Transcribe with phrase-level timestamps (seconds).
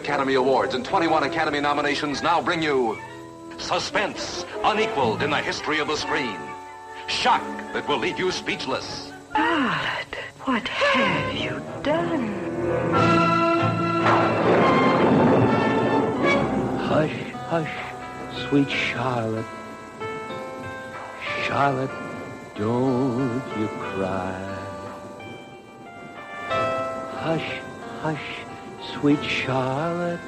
[0.00, 2.98] Academy Awards and 21 Academy nominations now bring you
[3.58, 6.38] suspense unequaled in the history of the screen.
[7.06, 7.42] Shock
[7.74, 9.12] that will leave you speechless.
[9.36, 10.06] God,
[10.44, 12.32] what have you done?
[16.88, 17.20] Hush,
[17.50, 17.76] hush,
[18.48, 19.44] sweet Charlotte.
[21.44, 21.90] Charlotte,
[22.54, 24.56] don't you cry.
[27.20, 27.60] Hush,
[28.00, 28.39] hush,
[29.00, 30.20] sweet Charlotte.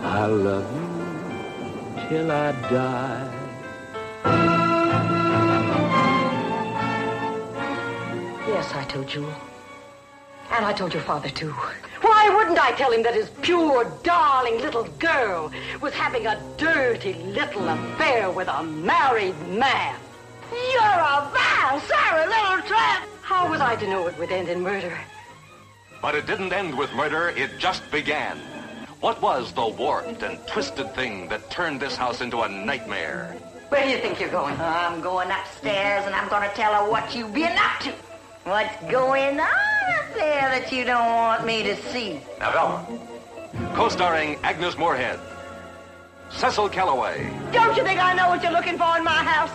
[0.00, 3.34] I love you till I die.
[8.46, 9.34] Yes, I told Jewel.
[10.52, 11.50] And I told your father, too.
[12.00, 15.52] Why wouldn't I tell him that his pure, darling little girl
[15.82, 19.96] was having a dirty little affair with a married man?
[20.50, 23.04] You're a vile, sorry little tramp!
[23.20, 24.96] How was I to know it would end in murder?
[26.00, 28.38] But it didn't end with murder, it just began.
[29.00, 33.36] What was the warped and twisted thing that turned this house into a nightmare?
[33.68, 34.54] Where do you think you're going?
[34.60, 37.92] I'm going upstairs and I'm going to tell her what you've been up to.
[38.44, 42.20] What's going on up there that you don't want me to see?
[42.38, 43.74] Now, Velma.
[43.74, 45.18] Co-starring Agnes Moorehead.
[46.30, 47.52] Cecil Kellaway.
[47.52, 49.52] Don't you think I know what you're looking for in my house?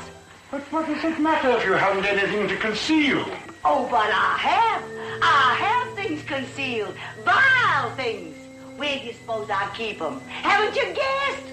[0.52, 3.26] But what does it matter if you haven't anything to conceal?
[3.66, 4.84] Oh, but I have.
[5.22, 6.96] I have things concealed.
[7.24, 8.36] Vile things.
[8.78, 10.20] Where do you suppose I keep them?
[10.28, 11.46] Haven't you guessed?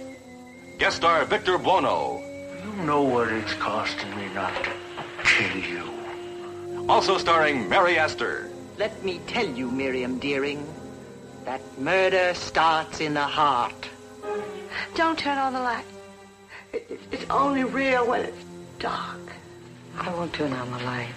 [0.79, 2.21] Guest star Victor Buono.
[2.65, 4.71] You know what it's costing me not to
[5.25, 6.87] kill you.
[6.89, 8.51] Also starring Mary Astor.
[8.79, 10.67] Let me tell you, Miriam Deering,
[11.45, 13.89] that murder starts in the heart.
[14.95, 15.85] Don't turn on the light.
[16.73, 18.45] It- it- It's only real when it's
[18.79, 19.21] dark.
[20.01, 21.15] I won't turn on the light.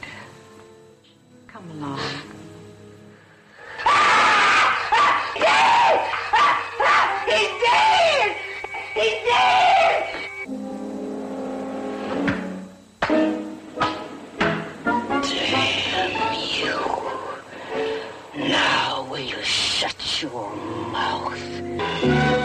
[1.53, 1.99] Come along.
[15.21, 16.79] Damn you.
[18.49, 22.42] Now will you shut your mouth?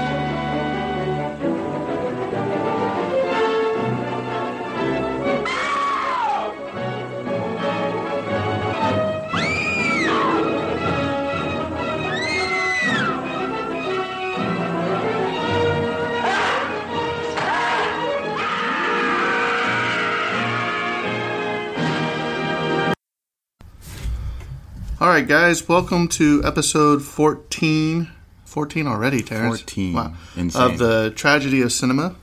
[25.19, 28.09] Right, guys, welcome to episode 14.
[28.45, 29.63] 14 already, Terrence.
[29.63, 29.93] 14.
[29.93, 30.15] Wow.
[30.37, 30.63] Insane.
[30.63, 32.15] Of the Tragedy of Cinema.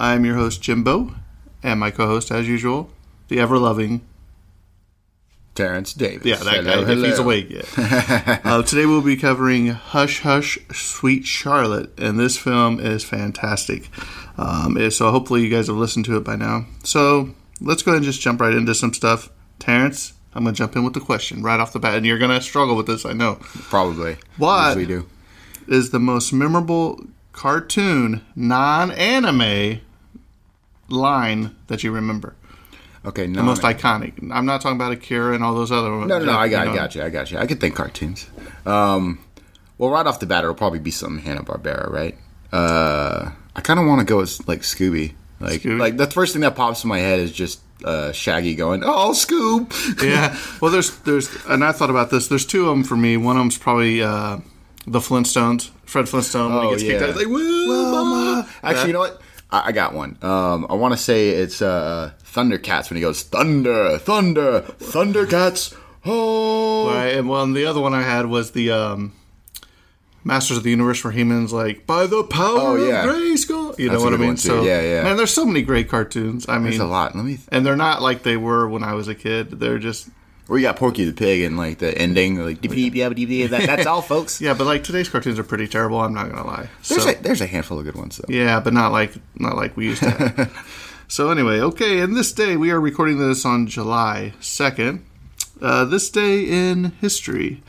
[0.00, 1.14] I'm your host, Jimbo,
[1.62, 2.90] and my co host, as usual,
[3.28, 4.04] the ever loving.
[5.54, 6.26] Terrence Davis.
[6.26, 7.66] Yeah, that Hello, guy, if he's awake yet.
[8.44, 13.88] uh, today we'll be covering Hush Hush Sweet Charlotte, and this film is fantastic.
[14.36, 16.66] Um, eh, so hopefully you guys have listened to it by now.
[16.82, 17.30] So
[17.60, 19.30] let's go ahead and just jump right into some stuff.
[19.60, 22.18] Terrence, I'm going to jump in with the question right off the bat, and you're
[22.18, 23.36] going to struggle with this, I know.
[23.40, 24.16] Probably.
[24.36, 24.76] What?
[24.76, 25.08] We do.
[25.66, 29.80] Is the most memorable cartoon, non anime
[30.88, 32.34] line that you remember?
[33.04, 33.38] Okay, no.
[33.40, 34.14] The most iconic.
[34.30, 36.08] I'm not talking about Akira and all those other ones.
[36.08, 36.32] No, no, no.
[36.32, 37.02] I got, you I got you.
[37.02, 37.38] I got you.
[37.38, 38.26] I could think cartoons.
[38.66, 39.18] Um,
[39.78, 42.16] Well, right off the bat, it'll probably be something Hanna Barbera, right?
[42.52, 45.14] Uh, I kind of want to go with like Scooby.
[45.40, 45.78] Like, Scooby?
[45.78, 49.12] like the first thing that pops in my head is just uh, Shaggy going, "Oh,
[49.12, 49.72] Scoop!"
[50.02, 50.36] yeah.
[50.60, 52.28] Well, there's there's and I thought about this.
[52.28, 53.16] There's two of them for me.
[53.16, 54.38] One of them's probably uh,
[54.86, 55.70] the Flintstones.
[55.84, 57.06] Fred Flintstone when Oh, he gets kicked yeah.
[57.08, 57.14] out.
[57.16, 58.48] He's like, Wilma.
[58.62, 59.20] Actually, you know what?
[59.50, 60.16] I, I got one.
[60.22, 65.76] Um, I want to say it's uh, Thundercats when he goes Thunder, Thunder, Thundercats.
[66.06, 69.12] Oh, Right, and well, and the other one I had was the um,
[70.22, 73.04] Masters of the Universe, where He-Man's like, by the power Oh, yeah.
[73.04, 73.78] of Grayskull.
[73.78, 74.36] You That's know what I mean?
[74.36, 75.02] So, Yeah, yeah.
[75.02, 76.46] Man, there's so many great cartoons.
[76.48, 77.16] I there's mean, a lot.
[77.16, 77.38] Let me.
[77.48, 79.50] and they're not like they were when I was a kid.
[79.60, 80.08] They're just
[80.48, 82.60] We got Porky the Pig and like the ending, like.
[82.60, 84.40] That, that's all, folks.
[84.42, 86.00] yeah, but like today's cartoons are pretty terrible.
[86.00, 86.68] I'm not gonna lie.
[86.88, 88.32] There's So- a there's a handful of good ones though.
[88.32, 90.50] Yeah, but not like not like we used to.
[91.08, 95.04] So anyway, okay, and this day we are recording this on July second.
[95.60, 97.64] Uh, this day in history.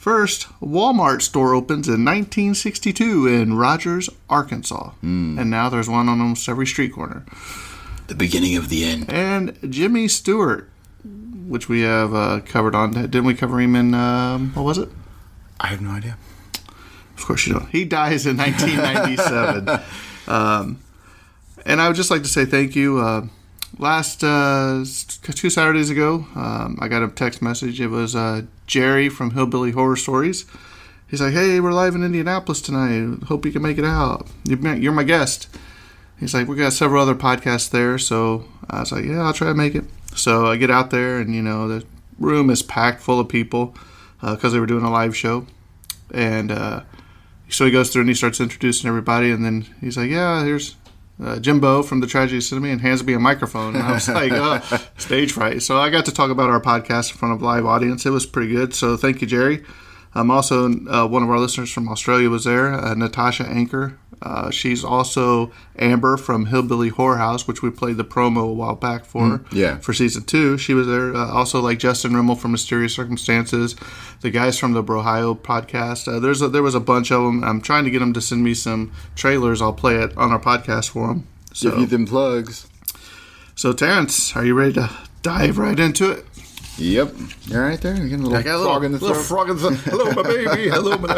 [0.00, 6.48] First, Walmart store opens in 1962 in Rogers, Arkansas, and now there's one on almost
[6.48, 7.26] every street corner.
[8.06, 9.12] The beginning of the end.
[9.12, 10.70] And Jimmy Stewart,
[11.46, 14.88] which we have uh, covered on, didn't we cover him in um, what was it?
[15.60, 16.16] I have no idea.
[17.18, 17.68] Of course you don't.
[17.68, 19.80] He dies in 1997.
[20.28, 20.82] um,
[21.66, 23.00] and I would just like to say thank you.
[23.00, 23.26] Uh,
[23.78, 24.82] last uh,
[25.20, 27.82] two Saturdays ago, um, I got a text message.
[27.82, 30.46] It was uh, Jerry from Hillbilly Horror Stories.
[31.08, 33.24] He's like, "Hey, we're live in Indianapolis tonight.
[33.24, 34.28] Hope you can make it out.
[34.44, 35.48] You're my- guest."
[36.20, 39.48] He's like, "We got several other podcasts there, so I was like, yeah, I'll try
[39.48, 41.84] to make it." So I get out there, and you know, the
[42.20, 43.74] room is packed full of people
[44.20, 45.46] because they were doing a live show,
[46.14, 46.82] and uh,
[47.48, 50.76] so he goes through and he starts introducing everybody, and then he's like, "Yeah, here's
[51.22, 53.74] uh, Jimbo from the Tragedy of Cinema," and hands me a microphone.
[53.76, 54.60] And I was like, oh,
[54.98, 57.66] "Stage fright!" So I got to talk about our podcast in front of a live
[57.66, 58.06] audience.
[58.06, 58.74] It was pretty good.
[58.74, 59.64] So thank you, Jerry.
[60.14, 63.98] Um, also, uh, one of our listeners from Australia was there, uh, Natasha Anchor.
[64.22, 68.74] Uh, she's also Amber from Hillbilly Horror House, which we played the promo a while
[68.74, 69.42] back for.
[69.50, 69.78] yeah.
[69.78, 71.14] For season two, she was there.
[71.14, 73.74] Uh, also, like Justin Rimmel from Mysterious Circumstances,
[74.20, 76.06] the guys from the Brohio podcast.
[76.06, 77.42] Uh, there's a, there was a bunch of them.
[77.42, 79.62] I'm trying to get them to send me some trailers.
[79.62, 81.26] I'll play it on our podcast for them.
[81.48, 82.66] Give So, you them plugs.
[83.54, 84.90] so Terrence, are you ready to
[85.22, 86.24] dive right into it?
[86.80, 87.14] Yep.
[87.42, 87.94] You're right there.
[87.94, 90.68] You're getting a little frog in the little frog in the Hello, my baby.
[90.70, 91.14] Hello, my.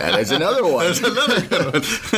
[0.00, 0.84] And there's another one.
[0.84, 1.72] There's another good one.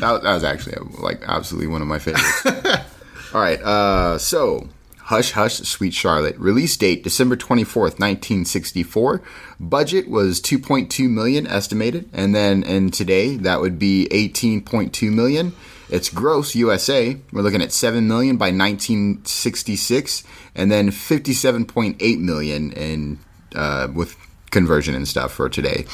[0.00, 2.44] that, that was actually like absolutely one of my favorites.
[3.34, 3.62] All right.
[3.62, 4.68] Uh, so,
[5.04, 6.38] Hush Hush, Sweet Charlotte.
[6.38, 9.22] Release date December 24th, 1964.
[9.58, 15.54] Budget was 2.2 million estimated, and then and today that would be 18.2 million.
[15.88, 17.18] It's gross USA.
[17.32, 23.18] We're looking at 7 million by 1966, and then 57.8 million in
[23.54, 24.16] uh, with
[24.50, 25.84] conversion and stuff for today.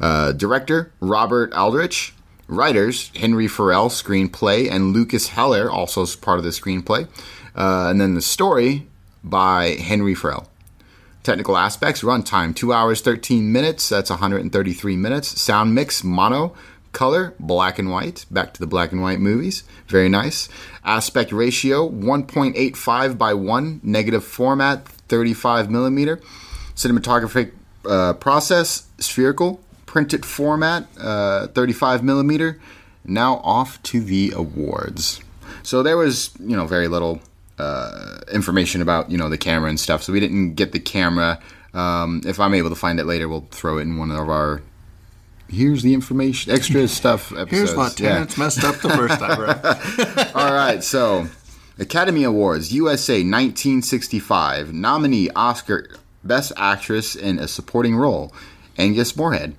[0.00, 2.14] Uh, director Robert Aldrich.
[2.50, 7.06] Writers Henry Farrell, screenplay, and Lucas Heller, also part of the screenplay.
[7.58, 8.86] Uh, and then the story
[9.24, 10.48] by Henry Farrell.
[11.24, 15.40] Technical aspects runtime 2 hours 13 minutes, that's 133 minutes.
[15.40, 16.54] Sound mix mono.
[16.92, 19.62] Color black and white, back to the black and white movies.
[19.88, 20.48] Very nice.
[20.84, 26.18] Aspect ratio 1.85 by 1, negative format 35 millimeter.
[26.74, 27.52] Cinematographic
[27.84, 32.58] uh, process spherical, printed format uh, 35 millimeter.
[33.04, 35.20] Now off to the awards.
[35.62, 37.20] So there was, you know, very little
[37.58, 40.02] uh, information about, you know, the camera and stuff.
[40.02, 41.40] So we didn't get the camera.
[41.74, 44.62] Um, if I'm able to find it later, we'll throw it in one of our.
[45.48, 47.32] Here's the information, extra stuff.
[47.32, 47.50] Episodes.
[47.50, 48.08] Here's what Yeah.
[48.10, 49.40] Terrence messed up the first time.
[49.40, 50.34] Right?
[50.34, 51.26] All right, so
[51.78, 55.88] Academy Awards USA 1965 nominee Oscar
[56.24, 58.32] Best Actress in a Supporting Role
[58.76, 59.54] Angus Moorehead.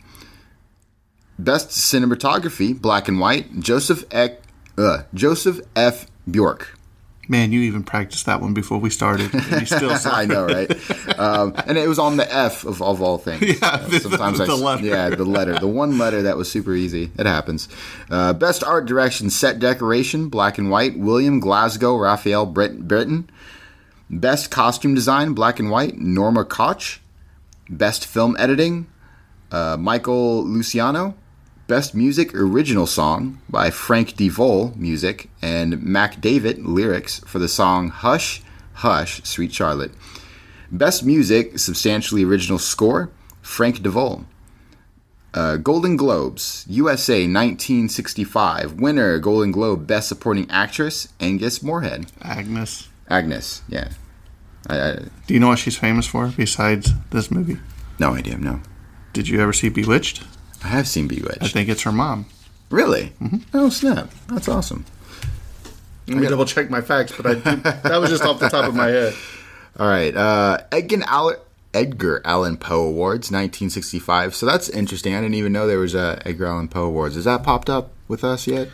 [1.40, 4.32] Best Cinematography Black and White Joseph F.
[4.78, 6.06] Uh, Joseph F.
[6.30, 6.78] Bjork.
[7.32, 10.70] Man, you even practiced that one before we started, and you still I know, right?
[11.20, 13.42] um, and it was on the F of, of all things.
[13.62, 14.84] Yeah, Uh, sometimes the I s- letter.
[14.86, 17.12] yeah, the letter, the one letter that was super easy.
[17.20, 17.70] It happens.
[18.10, 20.98] Uh, best art direction, set decoration, black and white.
[20.98, 23.30] William Glasgow, Raphael Brit- Britton.
[24.10, 26.00] Best costume design, black and white.
[26.00, 27.00] Norma Koch.
[27.70, 28.88] Best film editing,
[29.52, 31.14] uh, Michael Luciano.
[31.70, 37.90] Best music original song by Frank DeVol, music, and Mac David, lyrics for the song
[37.90, 38.42] Hush,
[38.74, 39.92] Hush, Sweet Charlotte.
[40.72, 43.12] Best music, substantially original score,
[43.44, 44.26] Frank DeVol.
[45.36, 48.82] Uh, Golden Globes, USA 1965.
[48.82, 52.08] Winner, Golden Globe, Best Supporting Actress, Angus Moorehead.
[52.24, 52.88] Agnes.
[53.12, 53.90] Agnes, yeah.
[54.68, 54.96] I, I,
[55.28, 57.60] Do you know what she's famous for besides this movie?
[58.00, 58.60] no idea, no.
[59.14, 60.24] Did you ever see Bewitched?
[60.64, 61.42] I have seen Bewitched.
[61.44, 62.26] I think it's her mom.
[62.70, 63.14] Really?
[63.54, 64.12] Oh snap!
[64.28, 64.86] That's awesome.
[66.08, 68.76] Let me double check my facts, but I that was just off the top of
[68.76, 69.14] my head.
[69.80, 71.38] All right, uh, Edgar Allan,
[71.74, 74.36] Edgar Allan Poe Awards, 1965.
[74.36, 75.16] So that's interesting.
[75.16, 77.16] I didn't even know there was a Edgar Allan Poe Awards.
[77.16, 78.70] Has that popped up with us yet?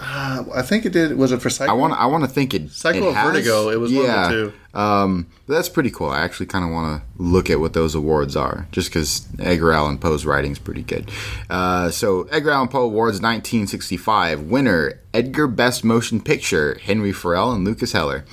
[0.00, 1.16] Uh, I think it did.
[1.16, 1.70] Was it for Psycho?
[1.70, 1.92] I want.
[1.94, 2.70] I want to think it.
[2.70, 3.26] Psycho it has.
[3.26, 4.28] Vertigo, it was one yeah.
[4.28, 4.52] two.
[4.74, 6.08] Um, that's pretty cool.
[6.08, 9.72] I actually kind of want to look at what those awards are, just because Edgar
[9.72, 11.10] Allan Poe's writing is pretty good.
[11.48, 17.64] Uh, so Edgar Allan Poe Awards 1965 winner Edgar Best Motion Picture Henry Farrell and
[17.64, 18.24] Lucas Heller.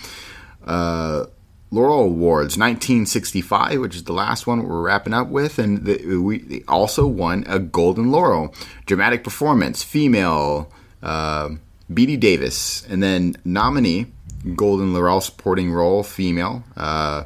[0.63, 1.25] Uh,
[1.71, 6.63] Laurel Awards 1965, which is the last one we're wrapping up with, and the, we
[6.67, 8.53] also won a Golden Laurel.
[8.85, 10.71] Dramatic performance, female,
[11.05, 11.49] uh,
[11.89, 14.07] Bette Davis, and then nominee,
[14.55, 17.23] Golden Laurel supporting role, female, uh,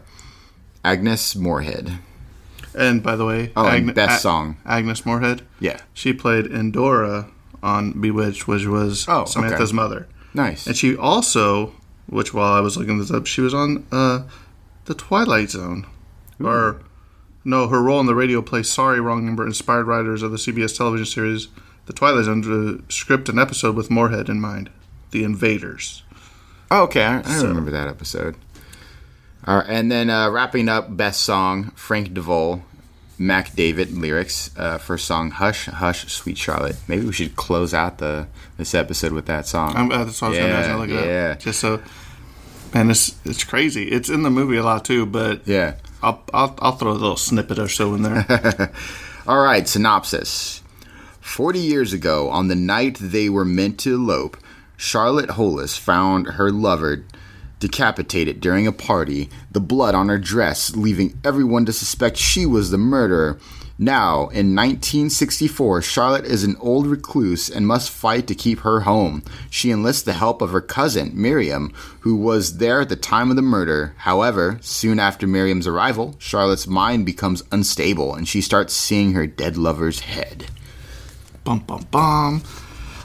[0.83, 1.97] Agnes Moorehead.
[2.77, 4.57] And by the way, Oh, best song.
[4.65, 5.41] Agnes Moorehead.
[5.59, 7.27] Yeah, She played Endora
[7.63, 9.31] on Bewitched, which was Oh, okay.
[9.31, 10.07] Samantha's mother.
[10.33, 10.67] nice.
[10.67, 11.73] And she also,
[12.07, 14.23] which while I was looking this up, she was on uh,
[14.85, 15.85] the Twilight Zone,
[16.41, 16.79] or
[17.43, 20.77] no, her role in the radio play "Sorry, Wrong Number" inspired writers of the CBS
[20.77, 21.47] television series
[21.89, 24.69] "The Twilight Zone" to script an episode with Moorehead in mind,
[25.09, 26.03] "The Invaders."
[26.69, 28.35] Oh, okay, I, I So- remember that episode.
[29.47, 32.61] All right, and then uh, wrapping up, best song, Frank DeVol,
[33.17, 37.97] Mac David lyrics uh, for song "Hush, Hush, Sweet Charlotte." Maybe we should close out
[37.97, 38.27] the
[38.57, 39.75] this episode with that song.
[39.75, 41.33] I'm, uh, that's what I was going Yeah, to yeah.
[41.35, 41.81] Just so,
[42.73, 43.89] man, it's it's crazy.
[43.89, 45.75] It's in the movie a lot too, but yeah.
[46.03, 48.71] I'll, I'll I'll throw a little snippet or so in there.
[49.27, 50.58] All right, synopsis.
[51.29, 54.35] Forty years ago, on the night they were meant to elope,
[54.75, 57.05] Charlotte Hollis found her lover
[57.59, 62.71] decapitated during a party, the blood on her dress leaving everyone to suspect she was
[62.71, 63.39] the murderer.
[63.77, 69.23] Now, in 1964, Charlotte is an old recluse and must fight to keep her home.
[69.51, 73.35] She enlists the help of her cousin, Miriam, who was there at the time of
[73.35, 73.93] the murder.
[73.97, 79.57] However, soon after Miriam's arrival, Charlotte's mind becomes unstable and she starts seeing her dead
[79.57, 80.49] lover's head.
[81.49, 82.43] Bum bum bum.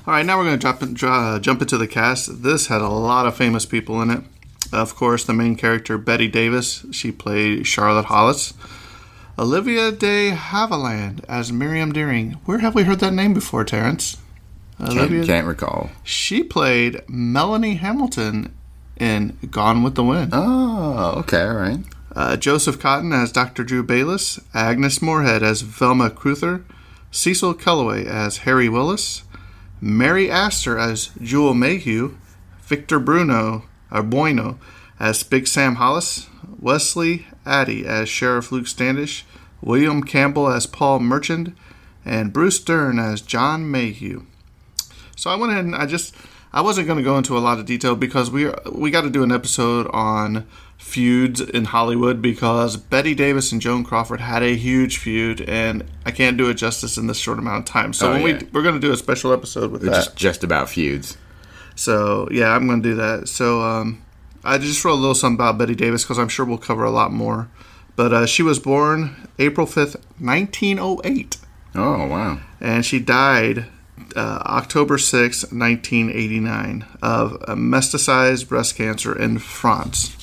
[0.06, 2.42] All right, now we're going to uh, jump into the cast.
[2.42, 4.22] This had a lot of famous people in it.
[4.70, 6.84] Of course, the main character Bette Davis.
[6.90, 8.52] She played Charlotte Hollis.
[9.38, 12.32] Olivia de Havilland as Miriam Deering.
[12.44, 14.18] Where have we heard that name before, Terrence?
[14.78, 15.88] Can't, can't recall.
[16.02, 18.54] She played Melanie Hamilton
[18.98, 20.32] in Gone with the Wind.
[20.34, 21.78] Oh, okay, all right.
[22.14, 23.64] Uh, Joseph Cotten as Dr.
[23.64, 26.62] Drew Bayliss, Agnes Moorehead as Velma Cruther,
[27.14, 29.22] Cecil Kellaway as Harry Willis,
[29.80, 32.16] Mary Astor as Jewel Mayhew,
[32.62, 34.58] Victor Bruno or Bueno
[34.98, 36.26] as Big Sam Hollis,
[36.58, 39.24] Wesley Addy as Sheriff Luke Standish,
[39.62, 41.54] William Campbell as Paul Marchand,
[42.04, 44.24] and Bruce Dern as John Mayhew.
[45.16, 46.16] So I went ahead and I just
[46.52, 49.02] I wasn't going to go into a lot of detail because we are, we got
[49.02, 50.48] to do an episode on
[50.84, 56.10] feuds in Hollywood because Bette Davis and Joan Crawford had a huge feud and I
[56.10, 57.92] can't do it justice in this short amount of time.
[57.94, 58.38] So Oh, when yeah.
[58.42, 60.04] we we're going to do a special episode with It's that.
[60.04, 61.16] just, just about feuds.
[61.74, 63.28] So yeah, I'm going to do that.
[63.28, 64.02] So um,
[64.44, 66.90] I just wrote a little something about Bette Davis because I'm sure we'll cover a
[66.90, 67.48] lot more.
[67.96, 71.38] But uh, she was born April 5th, 1908
[71.76, 72.40] Oh, wow.
[72.60, 73.66] and she died
[74.14, 80.16] uh, October 6, 1989, of a metastasized breast cancer in France.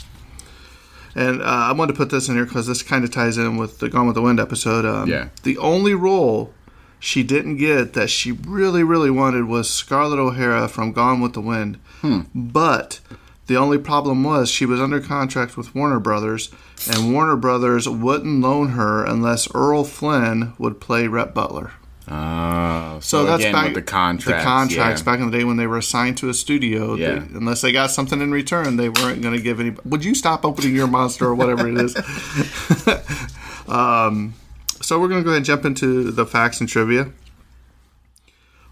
[1.15, 3.58] And uh, I wanted to put this in here because this kind of ties in
[3.58, 4.86] with the Gone with the Wind episode.
[4.86, 5.30] Um, Yeah.
[5.44, 6.53] The only role
[7.00, 11.41] she didn't get that she really, really wanted was Scarlett O'Hara from Gone with the
[11.41, 11.80] Wind.
[12.01, 12.22] Hmm.
[12.34, 13.00] But
[13.48, 16.51] the only problem was she was under contract with Warner Brothers,
[16.89, 21.72] and Warner Brothers wouldn't loan her unless Errol Flynn would play Rhett Butler.
[22.13, 24.44] Oh, so, So that's again back with the contracts.
[24.44, 25.06] The contracts yeah.
[25.06, 27.89] back in the day when they were assigned to a studio, they- unless they got
[27.91, 29.74] something in return, they weren't going to give any.
[29.86, 31.96] Would you stop opening your monster or whatever it is?
[33.68, 34.34] um,
[34.82, 37.12] so we're going to go ahead and jump into the facts and trivia.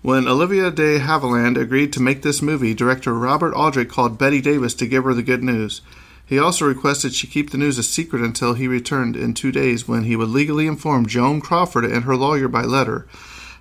[0.01, 4.73] When Olivia de Havilland agreed to make this movie, director Robert Aldrich called Bette Davis
[4.75, 5.81] to give her the good news.
[6.29, 9.87] He also requested she keep the news a secret until he returned in two days
[9.87, 13.07] when he would legally inform Joan Crawford and her lawyer by letter.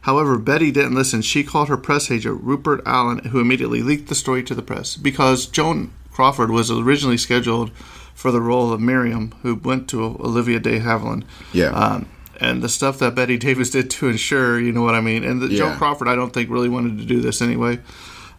[0.02, 1.22] However, Bette didn't listen.
[1.22, 4.96] She called her press agent, Rupert Allan, who immediately leaked the story to the press
[4.96, 7.72] because Joan Crawford was originally scheduled
[8.14, 11.24] for the role of Miriam, who went to Olivia de Havilland.
[11.54, 11.70] Yeah.
[11.70, 12.08] Um,
[12.40, 15.24] and the stuff that Bette Davis did to ensure, you know what I mean.
[15.24, 17.78] And the, Joan Crawford, I don't think really wanted to do this anyway,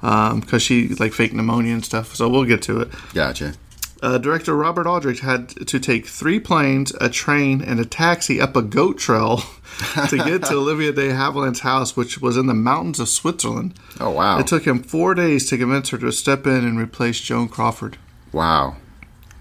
[0.02, 2.16] because she like fake pneumonia and stuff.
[2.16, 2.90] So we'll get to it.
[3.14, 3.54] Gotcha.
[4.02, 8.56] Uh, director Robert Aldrich had to take three planes, a train, and a taxi up
[8.56, 9.38] a goat trail
[10.10, 13.74] to get to Olivia de Havilland's house, which was in the mountains of Switzerland.
[14.00, 14.40] Oh wow.
[14.40, 17.98] It took him four days to convince her to step in and replace Joan Crawford.
[18.32, 18.78] wow.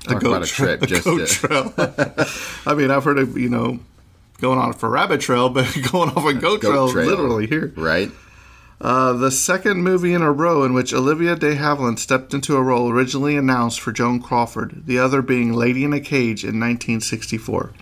[0.05, 1.75] Talk about a tra- trip a goat trail.
[2.67, 3.79] I mean, I've heard of you know
[4.41, 7.07] going on for rabbit trail, but going off a goat, Goat trail, trail.
[7.07, 7.73] literally here.
[7.77, 8.11] right?
[8.80, 12.62] Uh, the second movie in a row in which Olivia de Havilland stepped into a
[12.62, 17.73] role originally announced for Joan Crawford, the other being Lady in a Cage in 1964.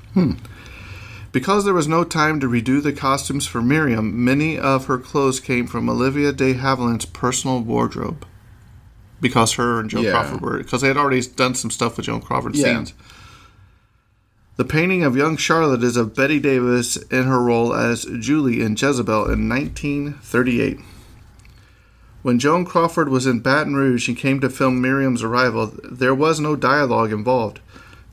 [1.33, 5.39] Because there was no time to redo the costumes for Miriam, many of her clothes
[5.39, 8.25] came from Olivia de Havilland's personal wardrobe.
[9.21, 10.13] Because her and Joan Yeah.
[10.13, 12.77] Crawford were, because they had already done some stuff with Joan Crawford Yeah.
[12.77, 12.95] scenes.
[14.57, 18.73] The painting of young Charlotte is of Betty Davis in her role as Julie in
[18.73, 20.81] Jezebel in 1938.
[22.23, 26.41] When Joan Crawford was in Baton Rouge and came to film Miriam's arrival, there was
[26.41, 27.61] no dialogue involved.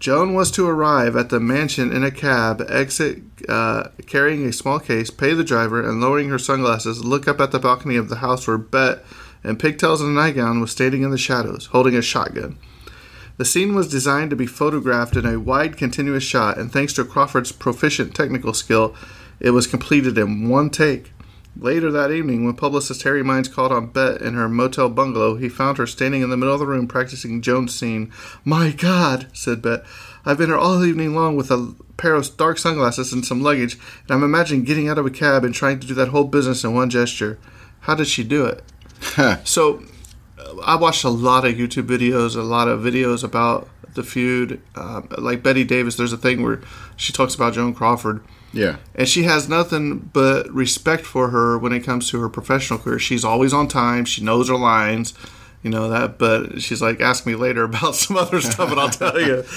[0.01, 4.81] Joan was to arrive at the mansion in a cab, exit uh, carrying a small
[4.81, 8.17] case, pay the driver, and lowering her sunglasses, look up at the balcony of the
[8.17, 9.05] house where Bet,
[9.45, 12.57] in pigtails and a nightgown, was standing in the shadows, holding a shotgun.
[13.37, 17.03] The scene was designed to be photographed in a wide, continuous shot, and thanks to
[17.03, 18.95] Crawford's proficient technical skill,
[19.39, 21.11] it was completed in one take.
[21.55, 25.49] Later that evening, when publicist Harry Mines called on Bet in her motel bungalow, he
[25.49, 28.11] found her standing in the middle of the room practicing Joan's scene.
[28.43, 29.83] My God, said Bet,
[30.25, 33.77] I've been here all evening long with a pair of dark sunglasses and some luggage,
[34.03, 36.63] and I'm imagining getting out of a cab and trying to do that whole business
[36.63, 37.37] in one gesture.
[37.81, 38.63] How did she do it?
[39.47, 39.83] so,
[40.63, 44.62] I watched a lot of YouTube videos, a lot of videos about the feud.
[44.75, 46.62] Um, like Bette Davis, there's a thing where
[46.95, 48.23] she talks about Joan Crawford.
[48.51, 48.77] Yeah.
[48.95, 53.00] And she has nothing but respect for her when it comes to her professional career.
[53.00, 54.05] She's always on time.
[54.05, 55.13] She knows her lines,
[55.63, 56.19] you know that.
[56.19, 59.43] But she's like, ask me later about some other stuff, and I'll tell you.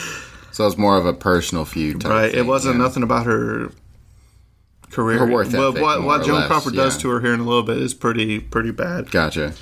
[0.52, 2.30] So it's more of a personal feud, type right?
[2.30, 2.84] thing, it wasn't yeah.
[2.84, 3.72] nothing about her
[4.90, 5.18] career.
[5.18, 7.62] Her Well, ethic, what what Joan less, Crawford does to her here in a little
[7.62, 9.10] bit is pretty pretty bad.
[9.10, 9.52] Gotcha.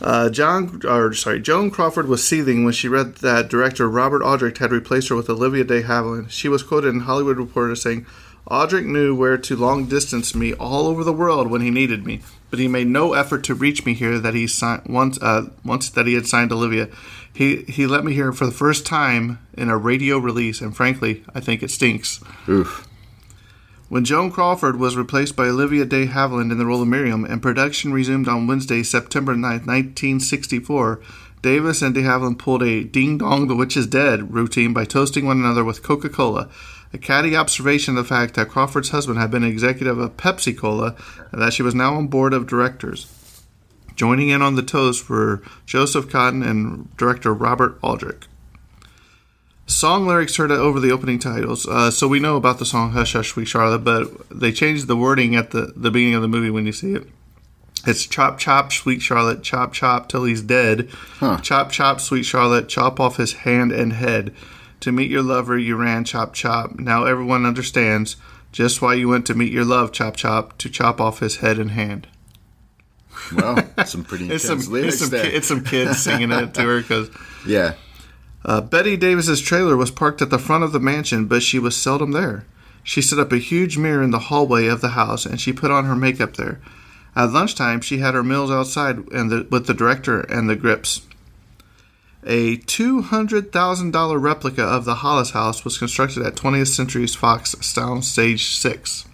[0.00, 4.58] Uh, John, or sorry, Joan Crawford was seething when she read that director Robert Aldrich
[4.58, 6.30] had replaced her with Olivia de Havilland.
[6.30, 8.04] She was quoted in Hollywood Reporter saying,
[8.46, 12.20] "Aldrich knew where to long distance me all over the world when he needed me,
[12.50, 14.18] but he made no effort to reach me here.
[14.18, 16.88] That he signed once, uh, once that he had signed Olivia,
[17.32, 21.24] he he let me hear for the first time in a radio release, and frankly,
[21.34, 22.86] I think it stinks." Oof.
[23.88, 27.40] When Joan Crawford was replaced by Olivia de Havilland in the role of Miriam and
[27.40, 31.00] production resumed on Wednesday, September 9th, 1964,
[31.40, 35.24] Davis and de Havilland pulled a ding dong, the witch is dead routine by toasting
[35.24, 36.48] one another with Coca Cola.
[36.92, 40.96] A catty observation of the fact that Crawford's husband had been executive of Pepsi Cola
[41.30, 43.06] and that she was now on board of directors.
[43.94, 48.24] Joining in on the toast were Joseph Cotten and director Robert Aldrich.
[49.66, 51.66] Song lyrics heard over the opening titles.
[51.66, 54.96] Uh, so we know about the song Hush Hush Sweet Charlotte, but they changed the
[54.96, 57.06] wording at the, the beginning of the movie when you see it.
[57.86, 60.88] It's chop chop sweet Charlotte, chop chop till he's dead.
[61.18, 61.38] Huh.
[61.40, 64.34] Chop chop sweet Charlotte, chop off his hand and head.
[64.80, 66.78] To meet your lover you ran chop chop.
[66.78, 68.16] Now everyone understands
[68.52, 71.58] just why you went to meet your love chop chop to chop off his head
[71.58, 72.08] and hand.
[73.34, 75.26] Well, some pretty It's some, lyrics it's, some there.
[75.26, 77.10] it's some kids singing it to her because
[77.46, 77.74] yeah.
[78.46, 81.76] Uh, Bette Davis's trailer was parked at the front of the mansion, but she was
[81.76, 82.46] seldom there.
[82.84, 85.72] She set up a huge mirror in the hallway of the house, and she put
[85.72, 86.60] on her makeup there.
[87.16, 91.00] At lunchtime, she had her meals outside and the, with the director and the grips.
[92.22, 98.46] A $200,000 replica of the Hollis House was constructed at 20th Century Fox Sound Stage
[98.46, 99.06] 6.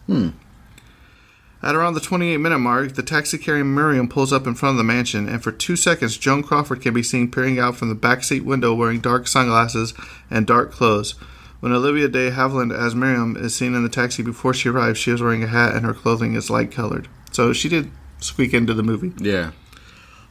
[1.62, 4.78] At around the 28 minute mark, the taxi carrying Miriam pulls up in front of
[4.78, 7.94] the mansion, and for two seconds, Joan Crawford can be seen peering out from the
[7.94, 9.94] backseat window wearing dark sunglasses
[10.28, 11.14] and dark clothes.
[11.60, 15.12] When Olivia de Havilland as Miriam is seen in the taxi before she arrives, she
[15.12, 17.06] is wearing a hat and her clothing is light colored.
[17.30, 19.12] So she did squeak into the movie.
[19.18, 19.52] Yeah.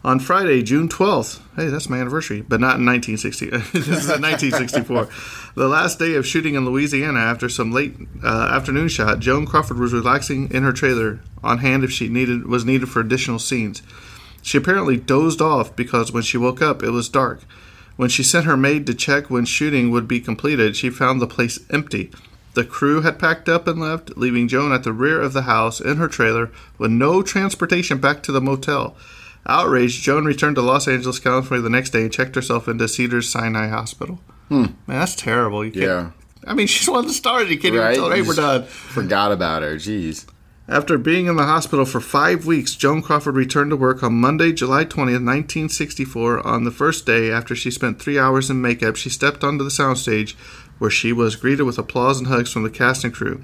[0.04, 3.50] On Friday, June 12th, hey, that's my anniversary, but not in 1960.
[3.72, 5.08] this is in 1964.
[5.56, 9.78] the last day of shooting in Louisiana after some late uh, afternoon shot, Joan Crawford
[9.78, 13.84] was relaxing in her trailer on hand if she needed was needed for additional scenes.
[14.42, 17.44] She apparently dozed off because when she woke up, it was dark.
[17.96, 21.28] When she sent her maid to check when shooting would be completed, she found the
[21.28, 22.10] place empty.
[22.56, 25.80] The crew had packed up and left, leaving Joan at the rear of the house
[25.80, 28.98] in her trailer with no transportation back to the motel.
[29.48, 33.30] Outraged, Joan returned to Los Angeles, California the next day and checked herself into Cedars
[33.30, 34.20] Sinai Hospital.
[34.50, 34.62] Hmm.
[34.88, 35.66] Man, that's terrible.
[35.66, 36.10] You can't, Yeah.
[36.46, 37.50] I mean, she's one of the stars.
[37.50, 37.92] You can't Right?
[37.92, 38.64] even tell her, hey, we're done.
[38.66, 39.76] Forgot about her.
[39.76, 40.26] Jeez.
[40.68, 44.52] After being in the hospital for five weeks, Joan Crawford returned to work on Monday,
[44.54, 46.46] July 20th, 1964.
[46.48, 49.70] On the first day, after she spent three hours in makeup, she stepped onto the
[49.70, 50.34] soundstage
[50.80, 53.44] where she was greeted with applause and hugs from the cast and crew.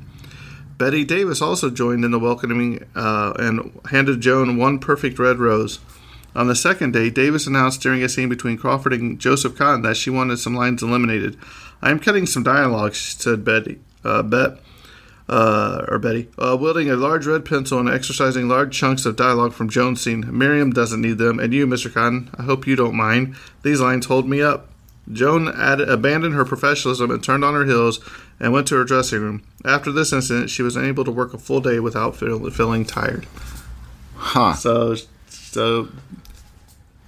[0.78, 5.80] Bette Davis also joined in the welcoming uh, and handed Joan one perfect red rose.
[6.36, 9.98] On the second day, Davis announced during a scene between Crawford and Joseph Cotten that
[9.98, 11.38] she wanted some lines eliminated.
[11.82, 13.80] I am cutting some dialogue, said Bette.
[14.04, 14.60] Uh, Bet
[15.30, 19.54] uh, or Bette, uh, wielding a large red pencil and exercising large chunks of dialogue
[19.54, 20.26] from Joan's scene.
[20.38, 21.92] Miriam doesn't need them, and you, Mr.
[21.92, 23.36] Cotten, I hope you don't mind.
[23.64, 24.70] These lines hold me up.
[25.12, 28.00] Joan added, abandoned her professionalism and turned on her heels
[28.40, 29.42] and went to her dressing room.
[29.64, 33.26] After this incident, she was unable to work a full day without feel, feeling tired.
[34.16, 34.54] Huh.
[34.54, 34.96] So,
[35.30, 35.88] so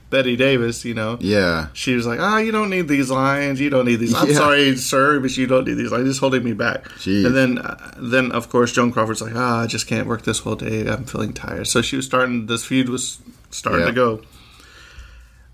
[0.09, 1.67] Bette Davis, you know, Yeah.
[1.73, 3.59] she was like, "Ah, you don't need these lines.
[3.59, 4.13] You don't need these.
[4.15, 4.35] I'm Yeah.
[4.35, 6.07] sorry, sir, but you don't need these lines.
[6.07, 7.25] Just holding me back." Jeez.
[7.25, 10.39] And then, uh, then of course, Joan Crawford's like, "Ah, I just can't work this
[10.39, 10.88] whole day.
[10.88, 12.47] I'm feeling tired." So she was starting.
[12.47, 13.19] This feud was
[13.51, 14.21] starting to go.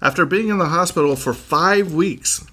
[0.06, 2.46] After being in the hospital for five weeks,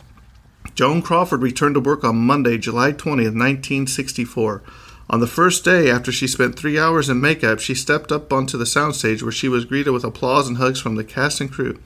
[0.75, 4.62] Joan Crawford returned to work on Monday, July 20th, 1964.
[5.11, 8.57] On the first day, after she spent three hours in makeup, she stepped up onto
[8.57, 11.79] the soundstage where she was greeted with applause and hugs from the cast and crew.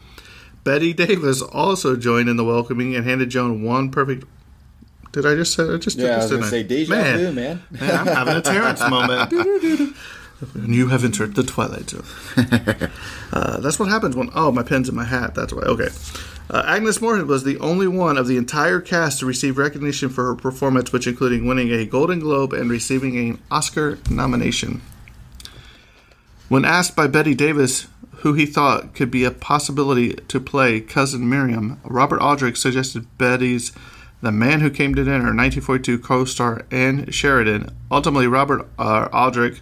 [0.63, 4.23] Bette Davis also joined in the welcoming and handed Joan one perfect.
[5.11, 5.65] Did I just say?
[5.65, 7.63] I just did Yeah, I this, was gonna say deja man, vu, man.
[7.73, 9.97] man, I'm having a Terrence moment.
[10.55, 12.05] And you have entered the Twilight Zone.
[13.33, 14.31] Uh, that's what happens when.
[14.35, 15.35] Oh, my pen's in my hat.
[15.35, 15.63] That's why.
[15.63, 15.89] Okay.
[16.49, 20.25] Uh, Agnes Moorehead was the only one of the entire cast to receive recognition for
[20.27, 24.81] her performance, which including winning a Golden Globe and receiving an Oscar nomination.
[26.49, 31.29] When asked by Bette Davis who he thought could be a possibility to play cousin
[31.29, 33.73] Miriam, Robert Aldrich suggested Bette's
[34.23, 37.77] The Man Who Came to Dinner 1942 co-star Ann Sheridan.
[37.91, 39.61] Ultimately, Robert uh, Aldrich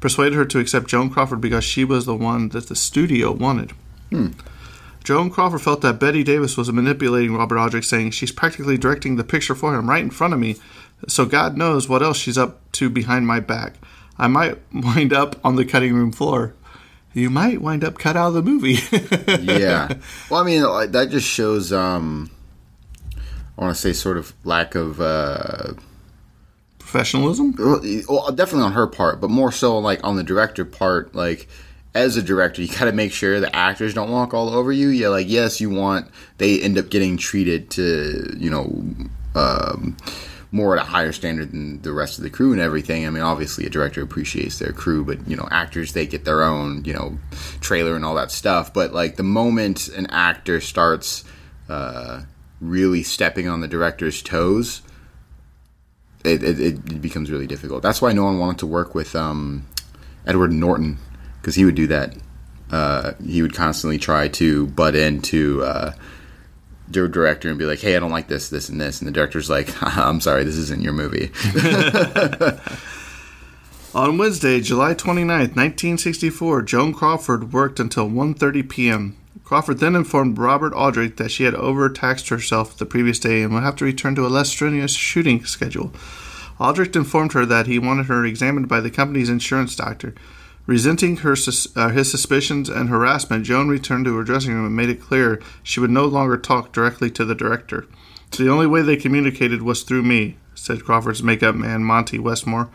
[0.00, 3.72] persuaded her to accept Joan Crawford because she was the one that the studio wanted.
[5.04, 9.24] Joan Crawford felt that Bette Davis was manipulating Robert Aldrich, saying she's practically directing the
[9.24, 10.56] picture for him right in front of me,
[11.08, 13.76] so God knows what else she's up to behind my back.
[14.18, 16.54] I might wind up on the cutting room floor.
[17.12, 18.78] You might wind up cut out of the movie.
[19.42, 19.94] yeah.
[20.30, 22.30] Well, I mean, that just shows, um,
[23.58, 25.72] I want to say, sort of lack of, uh,
[26.90, 27.54] Professionalism?
[28.08, 31.14] well, definitely on her part, but more so like on the director part.
[31.14, 31.48] Like,
[31.94, 34.88] as a director, you got to make sure the actors don't walk all over you.
[34.88, 38.82] Yeah, like, yes, you want they end up getting treated to, you know,
[39.34, 39.96] um,
[40.52, 43.06] more at a higher standard than the rest of the crew and everything.
[43.06, 46.42] I mean, obviously, a director appreciates their crew, but you know, actors they get their
[46.42, 47.18] own, you know,
[47.60, 48.74] trailer and all that stuff.
[48.74, 51.24] But like the moment an actor starts
[51.68, 52.22] uh,
[52.60, 54.82] really stepping on the director's toes,
[56.24, 57.82] it, it, it becomes really difficult.
[57.82, 59.66] That's why no one wanted to work with um,
[60.26, 60.98] Edward Norton
[61.40, 62.16] because he would do that.
[62.70, 65.92] Uh, he would constantly try to butt into uh,
[66.88, 69.12] the director and be like, "Hey, I don't like this, this, and this," and the
[69.12, 71.32] director's like, "I'm sorry, this isn't your movie."
[73.92, 79.16] On Wednesday, July 29th, 1964, Joan Crawford worked until 1:30 p.m.
[79.44, 83.62] Crawford then informed Robert Aldrich that she had overtaxed herself the previous day and would
[83.62, 85.92] have to return to a less strenuous shooting schedule.
[86.58, 90.14] Aldrich informed her that he wanted her examined by the company's insurance doctor.
[90.66, 91.34] Resenting her
[91.74, 95.40] uh, his suspicions and harassment, Joan returned to her dressing room and made it clear
[95.62, 97.86] she would no longer talk directly to the director.
[98.30, 102.70] The only way they communicated was through me, said Crawford's makeup man Monty Westmore.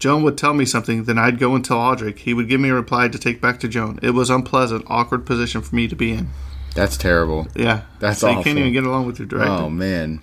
[0.00, 2.20] Joan would tell me something, then I'd go and tell Aldrich.
[2.22, 3.98] He would give me a reply to take back to Joan.
[4.02, 6.30] It was unpleasant, awkward position for me to be in.
[6.74, 7.46] That's terrible.
[7.54, 9.52] Yeah, That's so you can't even get along with your director.
[9.52, 10.22] Oh man.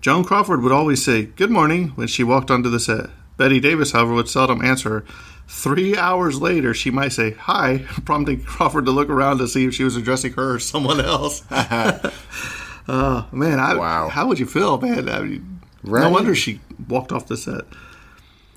[0.00, 3.10] Joan Crawford would always say "Good morning" when she walked onto the set.
[3.36, 5.04] Bette Davis, however, would seldom answer her.
[5.48, 9.74] Three hours later, she might say "Hi," prompting Crawford to look around to see if
[9.74, 11.42] she was addressing her or someone else.
[12.86, 14.08] Oh man, I, Wow.
[14.10, 15.08] how would you feel, man?
[15.08, 16.02] I mean, Right.
[16.02, 17.62] No wonder she walked off the set.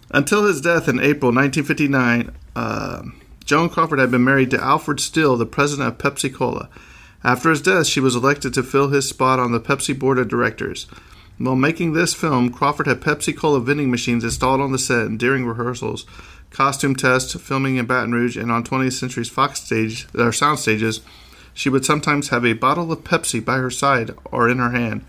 [0.09, 3.03] Until his death in April 1959, uh,
[3.43, 6.69] Joan Crawford had been married to Alfred Steele, the president of Pepsi Cola.
[7.23, 10.27] After his death, she was elected to fill his spot on the Pepsi board of
[10.27, 10.87] directors.
[11.37, 15.19] While making this film, Crawford had Pepsi Cola vending machines installed on the set and
[15.19, 16.05] during rehearsals,
[16.51, 21.01] costume tests, filming in Baton Rouge, and on 20th Century's Fox stage, or sound stages.
[21.53, 25.05] She would sometimes have a bottle of Pepsi by her side or in her hand.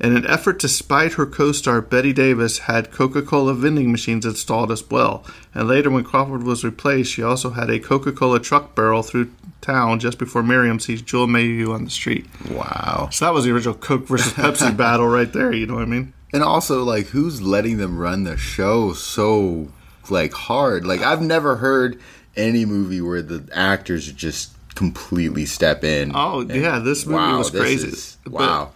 [0.00, 4.26] In an effort to spite her co star, Bette Davis had Coca Cola vending machines
[4.26, 5.24] installed as well.
[5.54, 9.30] And later, when Crawford was replaced, she also had a Coca Cola truck barrel through
[9.60, 12.26] town just before Miriam sees Jewel Mayhew on the street.
[12.50, 13.08] Wow.
[13.12, 15.86] So that was the original Coke versus Pepsi battle right there, you know what I
[15.86, 16.12] mean?
[16.32, 19.68] And also, like, who's letting them run the show so
[20.10, 20.86] like hard.
[20.86, 22.00] Like I've never heard
[22.36, 26.12] any movie where the actors just completely step in.
[26.14, 27.88] Oh yeah, this movie wow, was crazy.
[27.88, 28.72] is- But, wow.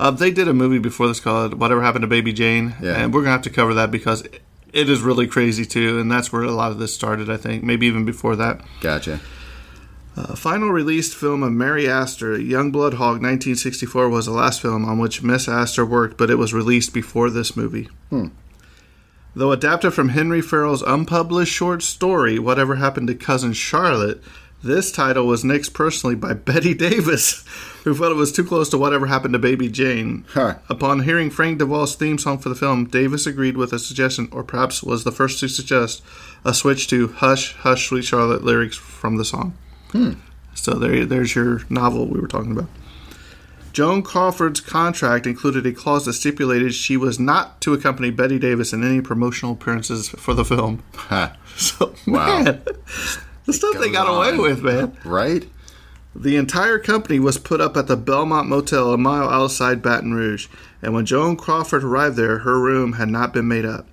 [0.00, 2.94] Uh, they did a movie before this called "Whatever Happened to Baby Jane," Yeah.
[2.94, 4.22] and we're gonna have to cover that because
[4.72, 7.28] it is really crazy too, and that's where a lot of this started.
[7.28, 8.62] I think maybe even before that.
[8.80, 9.20] Gotcha.
[10.16, 14.98] The final released film of Mary Astor, Youngblood Hawke, 1964, was the last film on
[14.98, 17.88] which Miss Astor worked, but it was released before this movie.
[19.34, 24.20] Though adapted from Henry Farrell's unpublished short story, Whatever Happened to Cousin Charlotte,
[24.62, 27.44] this title was nixed personally by Bette Davis,
[27.84, 30.24] who felt it was too close to Whatever Happened to Baby Jane.
[30.32, 30.56] Huh.
[30.68, 34.42] Upon hearing Frank DeVol's theme song for the film, Davis agreed with a suggestion, or
[34.44, 36.02] perhaps was the first to suggest,
[36.44, 39.54] a switch to Hush, Hush, Sweet Charlotte lyrics from the song.
[39.92, 40.12] Hmm.
[40.54, 42.68] So there, there's your novel we were talking about.
[43.72, 48.72] Joan Crawford's contract included a clause that stipulated she was not to accompany Bette Davis
[48.72, 50.82] in any promotional appearances for the film.
[50.94, 51.30] Huh.
[51.56, 52.42] So, Wow.
[52.42, 52.62] man,
[53.46, 54.96] the stuff they got away with, man.
[55.04, 55.48] Right?
[56.14, 60.48] The entire company was put up at the Belmont Motel a mile outside Baton Rouge,
[60.82, 63.86] and when Joan Crawford arrived there, her room had not been made up.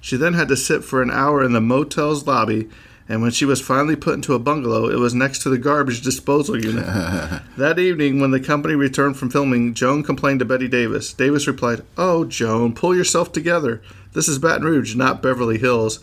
[0.00, 2.68] She then had to sit for an hour in the motel's lobby,
[3.08, 6.00] and when she was finally put into a bungalow, it was next to the garbage
[6.00, 6.86] disposal unit.
[7.56, 11.12] that evening, when the company returned from filming, Joan complained to Bette Davis.
[11.12, 13.82] Davis replied, Oh, Joan, pull yourself together.
[14.12, 16.00] This is Baton Rouge, not Beverly Hills.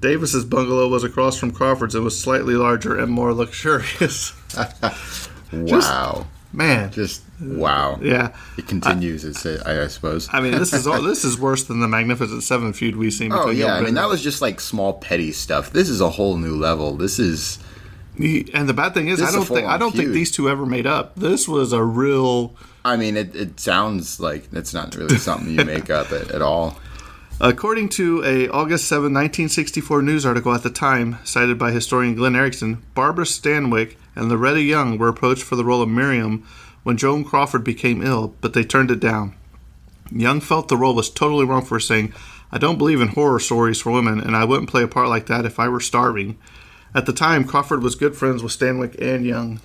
[0.00, 4.32] Davis's bungalow was across from Crawford's and was slightly larger and more luxurious.
[5.52, 6.26] Wow.
[6.52, 7.98] Man, Just wow.
[8.02, 8.34] yeah.
[8.58, 10.28] It continues, it's, uh, I, I suppose.
[10.32, 11.00] I mean, this is all.
[11.10, 13.32] This is worse than the Magnificent Seven feud we've seen.
[13.32, 15.72] Oh yeah, I mean that was just like small petty stuff.
[15.72, 16.96] This is a whole new level.
[16.96, 17.58] This is
[18.16, 20.48] He- and the bad thing is, This I don't think I don't think these two
[20.48, 21.14] ever made up.
[21.16, 22.54] This was a real.
[22.84, 26.42] I mean it, it sounds like it's not really something you make up at, at
[26.42, 26.76] all.
[27.42, 32.36] According to a August 7, 1964 news article at the time, cited by historian Glenn
[32.36, 36.46] Erickson, Barbara Stanwyck and Loretta Young were approached for the role of Miriam
[36.82, 39.34] when Joan Crawford became ill, but they turned it down.
[40.12, 42.12] Young felt the role was totally wrong for saying,
[42.52, 45.24] I don't believe in horror stories for women, and I wouldn't play a part like
[45.26, 46.36] that if I were starving.
[46.94, 49.60] At the time, Crawford was good friends with Stanwyck and Young.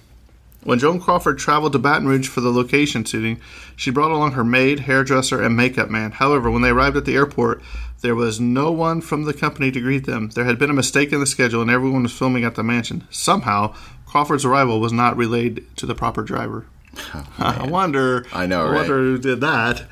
[0.65, 3.39] When Joan Crawford traveled to Baton Rouge for the location shooting,
[3.75, 6.11] she brought along her maid, hairdresser, and makeup man.
[6.11, 7.61] However, when they arrived at the airport,
[8.01, 10.29] there was no one from the company to greet them.
[10.29, 13.07] There had been a mistake in the schedule, and everyone was filming at the mansion.
[13.11, 13.75] Somehow,
[14.07, 16.65] Crawford's arrival was not relayed to the proper driver.
[17.13, 18.25] Oh, I wonder.
[18.33, 18.75] I know, I right?
[18.77, 19.83] wonder who did that.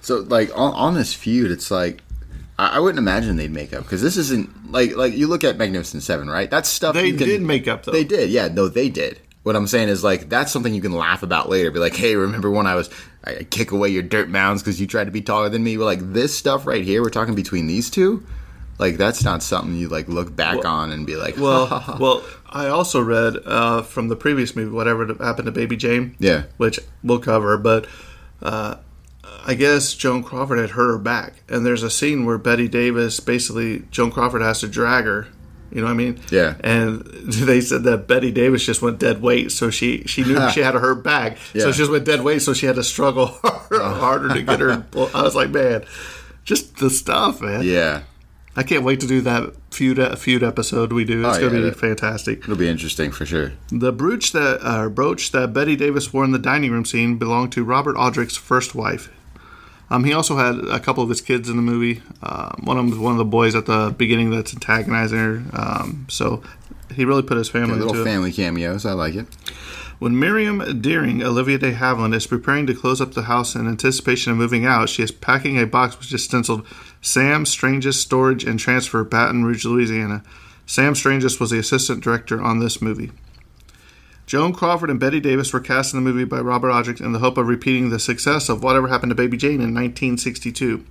[0.00, 2.02] So like on, on this feud, it's like
[2.58, 6.02] I, wouldn't imagine they'd make up because this isn't like like you look at Magnificent
[6.02, 6.50] Seven, right?
[6.50, 7.92] That's stuff They can- did make up, though.
[7.92, 8.48] They did, yeah.
[8.48, 9.20] No, they did.
[9.50, 11.72] What I'm saying is like that's something you can laugh about later.
[11.72, 12.88] Be like, hey, remember when I was
[13.24, 15.76] I kick away your dirt mounds because you tried to be taller than me?
[15.76, 18.24] But like this stuff right here, we're talking between these two.
[18.78, 22.68] Like that's not something you like look back on and be like, Well, well, I
[22.68, 26.14] also read uh, from the previous movie, whatever happened to Baby Jane.
[26.20, 26.44] Yeah.
[26.56, 27.58] which we'll cover.
[27.58, 27.88] But
[28.40, 28.76] uh,
[29.44, 33.18] I guess Joan Crawford had hurt her back, and there's a scene where Bette Davis
[33.18, 35.26] basically Joan Crawford has to drag her.
[35.72, 36.20] You know what I mean?
[36.30, 36.54] Yeah.
[36.64, 40.60] And they said that Bette Davis just went dead weight, so she she knew she
[40.60, 41.62] had hurt back, Yeah.
[41.62, 43.26] so she just went dead weight, so she had to struggle
[43.70, 44.84] harder to get her.
[45.14, 45.84] I was like, man,
[46.44, 47.62] just the stuff, man.
[47.62, 48.02] yeah,
[48.56, 51.24] I can't wait to do that feud feud episode we do.
[51.26, 52.40] It's Oh, going to yeah, be that- fantastic.
[52.40, 53.52] it'll be interesting for sure.
[53.70, 57.52] The brooch that uh, brooch that Bette Davis wore in the dining room scene belonged
[57.52, 59.08] to Robert Aldrich's first wife.
[59.90, 62.02] Um, he also had a couple of his kids in the movie.
[62.22, 65.42] Um, one of them was one of the boys at the beginning that's antagonizing her.
[65.52, 66.42] Um, so
[66.94, 68.04] he really put his family little into it.
[68.04, 69.26] family cameos, I like it.
[69.98, 74.32] When Miriam Deering, Olivia de Havilland, is preparing to close up the house in anticipation
[74.32, 76.66] of moving out, she is packing a box which is stenciled
[77.02, 80.22] Sam Strangis Storage and Transfer, Baton Rouge, Louisiana.
[80.64, 83.10] Sam Strangis was the assistant director on this movie.
[84.30, 87.18] Joan Crawford and Bette Davis were cast in the movie by Robert Aldrich in the
[87.18, 90.86] hope of repeating the success of Whatever Happened to Baby Jane in 1962.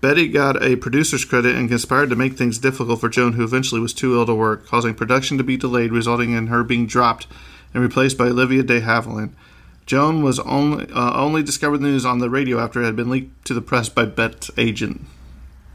[0.00, 3.80] Bette got a producer's credit and conspired to make things difficult for Joan, who eventually
[3.80, 7.28] was too ill to work, causing production to be delayed, resulting in her being dropped
[7.72, 9.34] and replaced by Olivia de Havilland.
[9.86, 13.08] Joan was only uh, only discovered the news on the radio after it had been
[13.08, 15.02] leaked to the press by Bet's agent.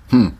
[0.09, 0.31] Hmm.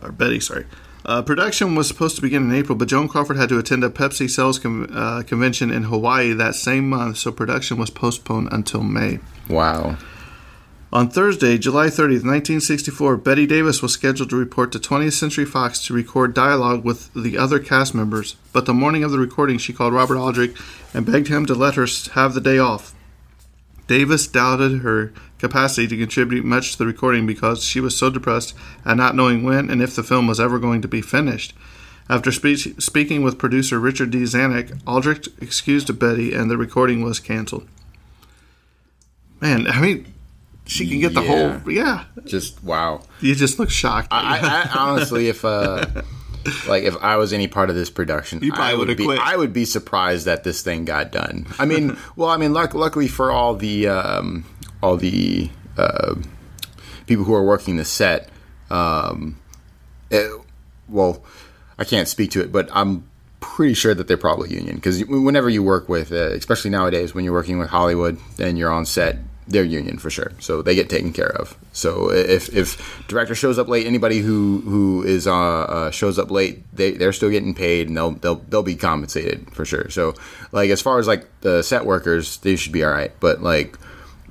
[0.00, 0.64] Or Bette, sorry.
[1.04, 3.88] Uh, production was supposed to begin in April, but Joan Crawford had to attend a
[3.88, 8.82] Pepsi sales con- uh, convention in Hawaii that same month, so production was postponed until
[8.82, 9.20] May.
[9.48, 9.96] Wow.
[10.92, 15.84] On Thursday, July 30th, 1964, Bette Davis was scheduled to report to 20th Century Fox
[15.86, 19.72] to record dialogue with the other cast members, but the morning of the recording, she
[19.72, 20.56] called Robert Aldrich
[20.92, 22.92] and begged him to let her have the day off.
[23.86, 28.54] Davis doubted her capacity to contribute much to the recording because she was so depressed
[28.84, 31.54] at not knowing when and if the film was ever going to be finished.
[32.08, 34.22] After spe- speaking with producer Richard D.
[34.22, 37.68] Zanuck, Aldrich excused Bette and the recording was canceled.
[39.40, 40.12] Man, I mean,
[40.66, 41.58] she can get the Yeah.
[41.60, 41.72] whole.
[41.72, 42.04] Yeah.
[42.24, 43.02] Just wow.
[43.20, 44.08] You just look shocked.
[44.10, 44.38] I,
[44.74, 45.86] I honestly, if uh,
[46.68, 49.04] like if I was any part of this production, I would be.
[49.04, 49.18] quit.
[49.20, 51.46] I would be surprised that this thing got done.
[51.58, 54.44] I mean, well, I mean, luck, luckily for all the um,
[54.82, 56.14] all the uh,
[57.06, 58.28] people who are working the set,
[58.70, 59.36] um,
[60.10, 60.30] it-
[60.88, 61.22] well,
[61.78, 63.04] I can't speak to it, but I'm
[63.40, 67.24] pretty sure that they're probably union because whenever you work with, uh, especially nowadays, when
[67.24, 70.32] you're working with Hollywood and you're on set, they're union for sure.
[70.40, 71.56] So they get taken care of.
[71.72, 76.30] So if if director shows up late, anybody who who is uh, uh, shows up
[76.30, 79.88] late, they they're still getting paid and they'll they'll they'll be compensated for sure.
[79.90, 80.14] So
[80.52, 83.12] like as far as like the set workers, they should be all right.
[83.20, 83.76] But like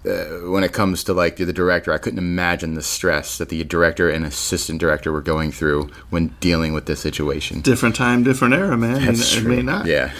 [0.05, 3.63] uh, when it comes to like the director, I couldn't imagine the stress that the
[3.63, 7.61] director and assistant director were going through when dealing with this situation.
[7.61, 9.05] different time, different era, man.
[9.05, 9.55] That's it true.
[9.55, 9.85] may not.
[9.85, 10.13] Yeah.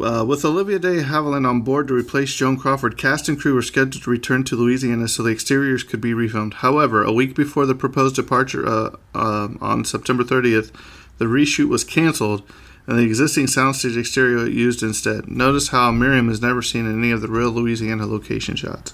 [0.00, 3.60] Uh, with Olivia de Havilland on board to replace Joan Crawford, cast and crew were
[3.60, 6.54] scheduled to return to Louisiana so the exteriors could be refilmed.
[6.54, 10.70] However, a week before the proposed departure uh, um on September 30th,
[11.18, 12.42] the reshoot was canceled
[12.90, 15.30] and the existing soundstage exterior used instead.
[15.30, 18.92] Notice how Miriam is never seen in any of the real Louisiana location shots.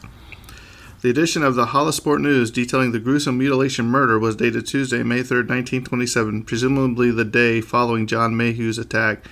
[1.01, 5.23] The edition of the Hollisport News detailing the gruesome mutilation murder was dated Tuesday, May
[5.23, 9.25] 3, 1927, presumably the day following John Mayhew's attack.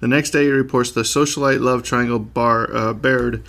[0.00, 3.42] The next day, he reports the socialite love triangle bar uh, bared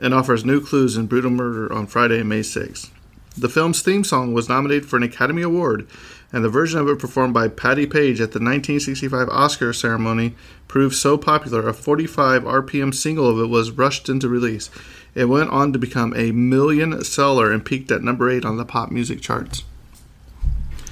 [0.00, 2.92] and offers new clues in brutal murder on Friday, May 6.
[3.36, 5.88] The film's theme song was nominated for an Academy Award,
[6.32, 10.34] and the version of it performed by Patti Page at the 1965 Oscar ceremony
[10.68, 14.70] proved so popular a 45 RPM single of it was rushed into release.
[15.14, 18.64] It went on to become a million seller and peaked at number 8 on the
[18.64, 19.64] pop music charts.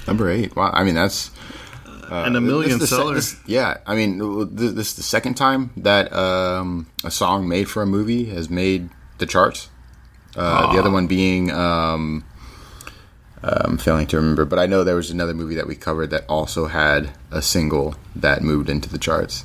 [0.07, 0.55] Number eight.
[0.55, 0.71] Wow.
[0.73, 1.31] I mean, that's
[2.09, 3.77] and a million the se- yeah.
[3.85, 4.17] I mean,
[4.55, 8.49] this, this is the second time that um, a song made for a movie has
[8.49, 9.69] made the charts.
[10.35, 12.23] Uh, the other one being, um,
[13.43, 16.25] I'm failing to remember, but I know there was another movie that we covered that
[16.29, 19.43] also had a single that moved into the charts.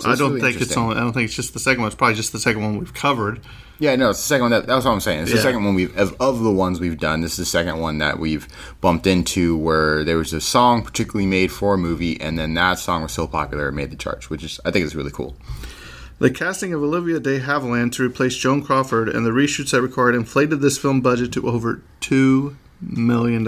[0.00, 1.88] So I don't really think it's only, I don't think it's just the second one.
[1.88, 3.40] It's probably just the second one we've covered.
[3.78, 4.50] Yeah, no, it's the second one.
[4.52, 5.22] That, that's what I'm saying.
[5.22, 5.36] It's Yeah.
[5.36, 7.20] the second one we've of, of the ones we've done.
[7.20, 8.48] This is the second one that we've
[8.80, 12.78] bumped into where there was a song particularly made for a movie, and then that
[12.78, 15.36] song was so popular it made the charts, which is I think is really cool.
[16.18, 20.14] The casting of Olivia de Havilland to replace Joan Crawford and the reshoots that required
[20.14, 23.46] inflated this film budget to over $2 million.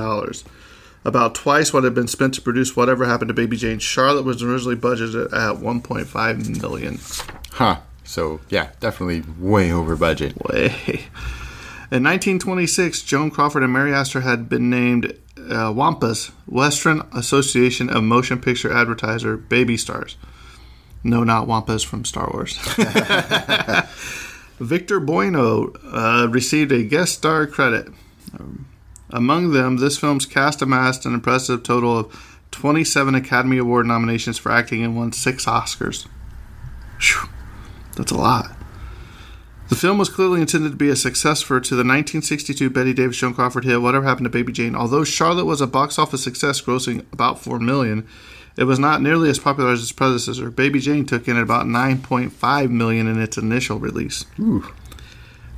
[1.04, 3.78] About twice what had been spent to produce Whatever Happened to Baby Jane.
[3.78, 6.98] Charlotte was originally budgeted at 1.5 million.
[7.52, 7.78] Huh.
[8.02, 10.36] So yeah, definitely way over budget.
[10.48, 10.74] Way.
[11.92, 18.02] In 1926, Joan Crawford and Mary Astor had been named uh, WAMPAs, Western Association of
[18.02, 20.16] Motion Picture Advertiser Baby Stars.
[21.06, 22.58] No, not Wampas from Star Wars.
[24.58, 27.88] Victor Buono uh, received a guest star credit.
[28.36, 28.66] Um,
[29.10, 34.50] among them, this film's cast amassed an impressive total of 27 Academy Award nominations for
[34.50, 36.08] acting and won six Oscars.
[36.98, 37.28] Phew,
[37.96, 38.50] that's a lot.
[39.68, 43.34] The film was clearly intended to be a successor to the 1962 Bette Davis Joan
[43.34, 44.74] Crawford hit Whatever Happened to Baby Jane.
[44.74, 48.08] Although Charlotte was a box office success, grossing about 4 million,
[48.56, 50.50] it was not nearly as popular as its predecessor.
[50.50, 54.24] Baby Jane took in about 9.5 million in its initial release.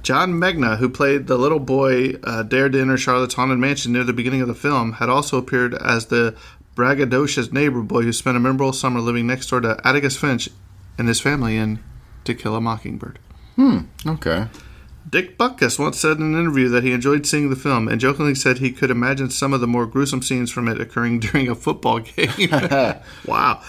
[0.02, 4.04] John Megna, who played the little boy uh, dared to enter Charlotte's haunted mansion near
[4.04, 6.36] the beginning of the film, had also appeared as the
[6.74, 10.48] braggadocious neighbor boy who spent a memorable summer living next door to Atticus Finch
[10.96, 11.80] and his family in
[12.24, 13.18] To Kill a Mockingbird.
[13.56, 13.80] Hmm.
[14.06, 14.46] Okay.
[15.08, 18.34] Dick Butkus once said in an interview that he enjoyed seeing the film and jokingly
[18.34, 21.54] said he could imagine some of the more gruesome scenes from it occurring during a
[21.54, 22.50] football game.
[23.26, 23.62] wow.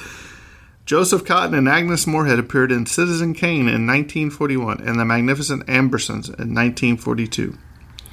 [0.85, 6.27] Joseph Cotten and Agnes Moorehead appeared in Citizen Kane in 1941 and The Magnificent Ambersons
[6.27, 7.55] in 1942.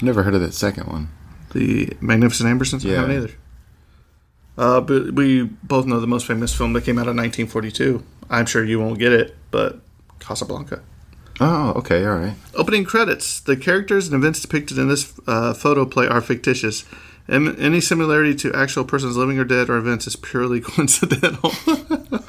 [0.02, 1.08] Never heard of that second one.
[1.54, 2.84] The Magnificent Ambersons?
[2.84, 2.96] I Yeah.
[3.00, 3.30] haven't either.
[4.58, 8.02] Uh, but we both know the most famous film that came out in 1942.
[8.28, 9.80] I'm sure you won't get it, but
[10.18, 10.82] Casablanca.
[11.40, 12.34] Oh, okay, all right.
[12.54, 13.40] Opening credits.
[13.40, 16.84] The characters and events depicted in this uh, photo play are fictitious.
[17.28, 21.52] Em- Any similarity to actual persons living or dead or events is purely coincidental.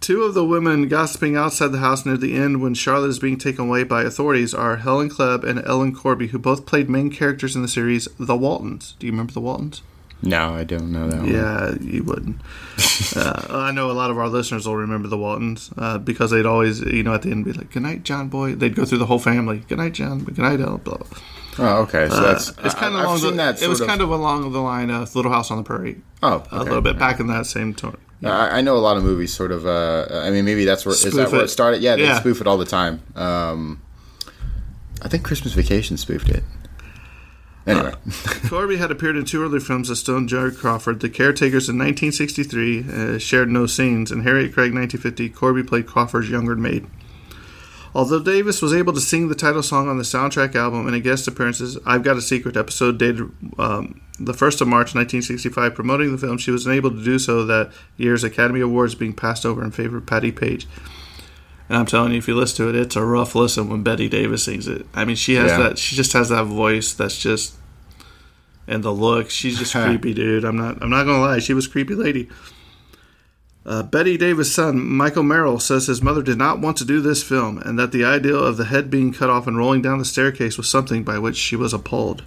[0.00, 3.38] Two of the women gossiping outside the house near the end when Charlotte is being
[3.38, 7.56] taken away by authorities are Helen Kleeb and Ellen Corby, who both played main characters
[7.56, 8.94] in the series The Waltons.
[9.00, 9.82] Do you remember The Waltons?
[10.22, 11.32] No, I don't know that one.
[11.32, 12.36] Yeah, you wouldn't.
[13.16, 16.46] uh, I know a lot of our listeners will remember the Waltons uh, because they'd
[16.46, 18.98] always, you know, at the end be like, "Good night, John Boy." They'd go through
[18.98, 19.58] the whole family.
[19.68, 20.20] Good night, John.
[20.24, 20.78] Good night, Ella.
[20.78, 20.96] Blah.
[20.96, 21.18] blah.
[21.58, 22.08] Oh, okay.
[22.08, 23.18] So that's Uh, it's kind of along.
[23.18, 25.58] seen The, that it was sort kind of along the line of Little House on
[25.58, 26.00] the Prairie.
[26.22, 27.96] Oh, a little bit back in that same tone.
[28.24, 29.66] I, I know a lot of movies sort of.
[29.66, 31.44] Uh, I mean, maybe that's where is Spoof that where it.
[31.44, 31.82] it started?
[31.82, 32.18] Yeah, they Yeah.
[32.18, 33.02] spoof it all the time.
[33.14, 33.80] Um,
[35.02, 36.42] I think Christmas Vacation spoofed it.
[37.66, 37.94] Anyway,
[38.48, 42.84] Corby had appeared in two earlier films as Stone Joe Crawford, The Caretakers in 1963,
[42.88, 45.30] uh, shared no scenes, and Harriet Craig 1950.
[45.30, 46.86] Corby played Crawford's younger maid.
[47.92, 51.02] Although Davis was able to sing the title song on the soundtrack album and in
[51.02, 56.12] guest appearances, I've Got a Secret episode dated um, the 1st of March 1965 promoting
[56.12, 59.64] the film, she was unable to do so that year's Academy Awards being passed over
[59.64, 60.66] in favor of Patti Page.
[61.68, 64.08] And I'm telling you, if you listen to it, it's a rough listen when Bette
[64.08, 64.86] Davis sings it.
[64.94, 65.58] I mean, she has Yeah.
[65.58, 65.78] that.
[65.78, 67.54] She just has that voice that's just,
[68.68, 69.30] and the look.
[69.30, 70.44] She's just creepy, dude.
[70.44, 70.80] I'm not.
[70.82, 71.38] I'm not gonna lie.
[71.40, 72.28] She was a creepy lady.
[73.64, 77.24] Uh, Bette Davis' son, Michael Merrill, says his mother did not want to do this
[77.24, 80.04] film, and that the idea of the head being cut off and rolling down the
[80.04, 82.22] staircase was something by which she was appalled.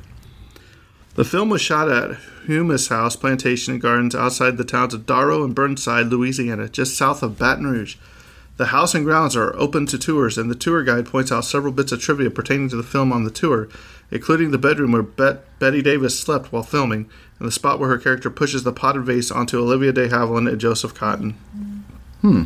[1.16, 2.18] The film was shot at
[2.48, 7.24] Houmas House Plantation and Gardens outside the towns of Darrow and Burnside, Louisiana, just south
[7.24, 7.96] of Baton Rouge.
[8.60, 11.72] The house and grounds are open to tours, and the tour guide points out several
[11.72, 13.70] bits of trivia pertaining to the film on the tour,
[14.12, 17.98] including the bedroom where Bet- Bette Davis slept while filming, and the spot where her
[17.98, 21.36] character pushes the potted vase onto Olivia de Havilland and Joseph Cotten.
[22.20, 22.44] Hmm.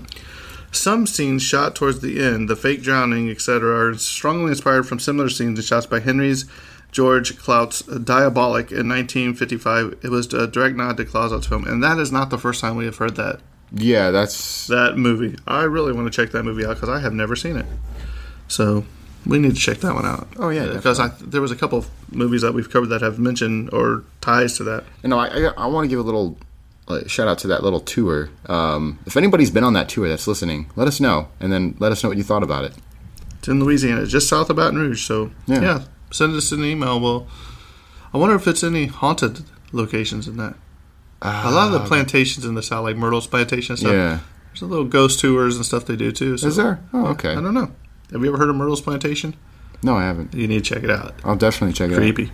[0.72, 5.30] Some scenes shot towards the end, the fake drowning, etc., are strongly inspired from similar
[5.30, 6.46] scenes and shots by Henry's
[6.92, 9.98] George Clout's uh, Diabolique in 1955.
[10.04, 12.76] It was a direct nod to Clouzot's film, and that is not the first time
[12.76, 13.40] we have heard that
[13.74, 15.38] yeah, that's that movie.
[15.48, 17.66] I really want to check that movie out because I have never seen it.
[18.48, 18.86] So
[19.26, 20.28] we need to check that one out.
[20.38, 23.20] Oh, yeah, because I, there was a couple of movies that we've covered that have
[23.20, 24.84] mentioned or ties to that.
[25.02, 25.18] you know.
[25.20, 26.38] I I, I want to give a little
[26.88, 28.30] like, shout out to that little tour.
[28.48, 31.92] Um, if anybody's been on that tour that's listening, let us know, and then let
[31.92, 32.74] us know what you thought about it.
[33.40, 35.06] It's in Louisiana, just south of Baton Rouge.
[35.06, 35.62] So Yeah.
[35.62, 37.00] yeah, send us an email.
[37.00, 37.28] Well,
[38.14, 40.56] I wonder if it's any haunted locations in that.
[41.24, 43.94] A lot of the plantations in the south, like Myrtle's plantation and stuff.
[43.94, 44.20] Yeah.
[44.48, 46.38] There's a little ghost tours and stuff they do too.
[46.38, 46.80] So, Is there?
[46.94, 47.32] Oh, okay.
[47.32, 47.72] I don't know.
[48.12, 49.36] Have you ever heard of Myrtle's plantation?
[49.82, 50.34] No, I haven't.
[50.34, 51.16] You need to check it out.
[51.24, 51.98] I'll definitely check it out.
[51.98, 52.32] creepy.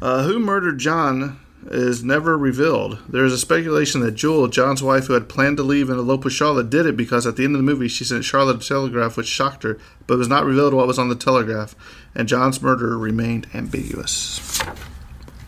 [0.00, 2.98] Uh, who murdered John is never revealed.
[3.08, 6.24] There is a speculation that Jewel, John's wife, who had planned to leave and elope
[6.24, 8.66] with Charlotte, did it because at the end of the movie she sent Charlotte a
[8.66, 11.74] telegraph which shocked her, but it was not revealed what was on the telegraph,
[12.14, 14.60] and John's murder remained ambiguous.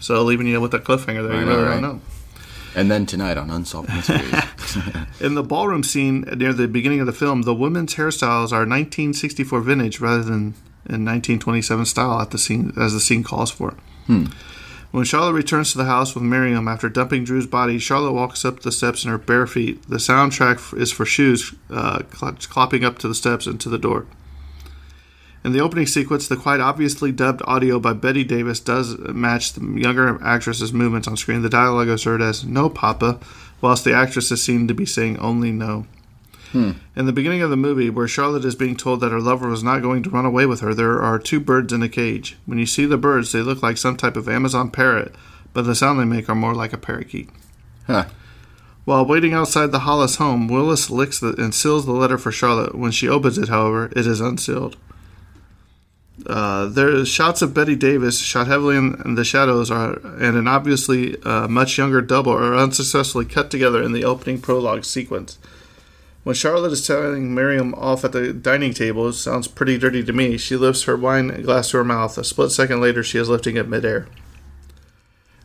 [0.01, 1.81] So leaving you with that cliffhanger there, I you know, really right?
[1.81, 2.01] don't know.
[2.75, 4.33] And then tonight on Unsolved Mysteries.
[5.21, 9.61] In the ballroom scene near the beginning of the film, the women's hairstyles are 1964
[9.61, 10.55] vintage rather than
[10.89, 13.75] in 1927 style at the scene as the scene calls for.
[14.93, 18.61] When Charlotte returns to the house with Miriam after dumping Drew's body, Charlotte walks up
[18.61, 19.89] the steps in her bare feet.
[19.89, 23.79] The soundtrack is for shoes uh, cl- clopping up to the steps and to the
[23.79, 24.07] door.
[25.43, 29.65] In the opening sequence, the quite obviously dubbed audio by Bette Davis does match the
[29.81, 31.41] younger actress's movements on screen.
[31.41, 33.19] The dialogue is heard as "No, Papa,"
[33.63, 35.87] whilst the actress is seen to be saying only "No."
[36.53, 36.73] Hmm.
[36.95, 39.63] In the beginning of the movie, where Charlotte is being told that her lover was
[39.63, 42.37] not going to run away with her, there are two birds in a cage.
[42.45, 45.15] When you see the birds, they look like some type of Amazon parrot,
[45.55, 47.31] but the sound they make are more like a parakeet.
[47.87, 48.07] huh.
[48.85, 52.75] While waiting outside the Hollis home, Willis licks the, and seals the letter for Charlotte.
[52.75, 54.77] When she opens it, however, it is unsealed.
[56.27, 60.37] Uh, there is shots of Bette Davis shot heavily in, in the shadows, are, and
[60.37, 65.39] an obviously uh, much younger double are unsuccessfully cut together in the opening prologue sequence.
[66.23, 70.13] When Charlotte is telling Miriam off at the dining table, it sounds pretty dirty to
[70.13, 70.37] me.
[70.37, 72.19] She lifts her wine glass to her mouth.
[72.19, 74.07] A split second later, she is lifting it midair.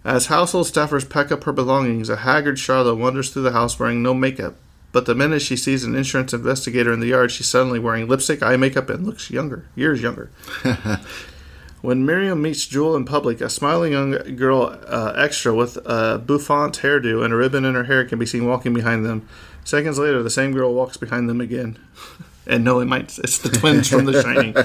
[0.04, 4.04] As household staffers pack up her belongings, a haggard Charlotte wanders through the house wearing
[4.04, 4.56] no makeup.
[4.96, 8.42] But the minute she sees an insurance investigator in the yard, she's suddenly wearing lipstick,
[8.42, 10.32] eye makeup, and looks younger, years younger.
[11.82, 16.80] when Miriam meets Jewel in public, a smiling young girl uh, extra with a bouffant
[16.80, 19.28] hairdo and a ribbon in her hair can be seen walking behind them.
[19.66, 21.78] Seconds later, the same girl walks behind them again.
[22.48, 24.56] and no, it might it's the twins from The Shining.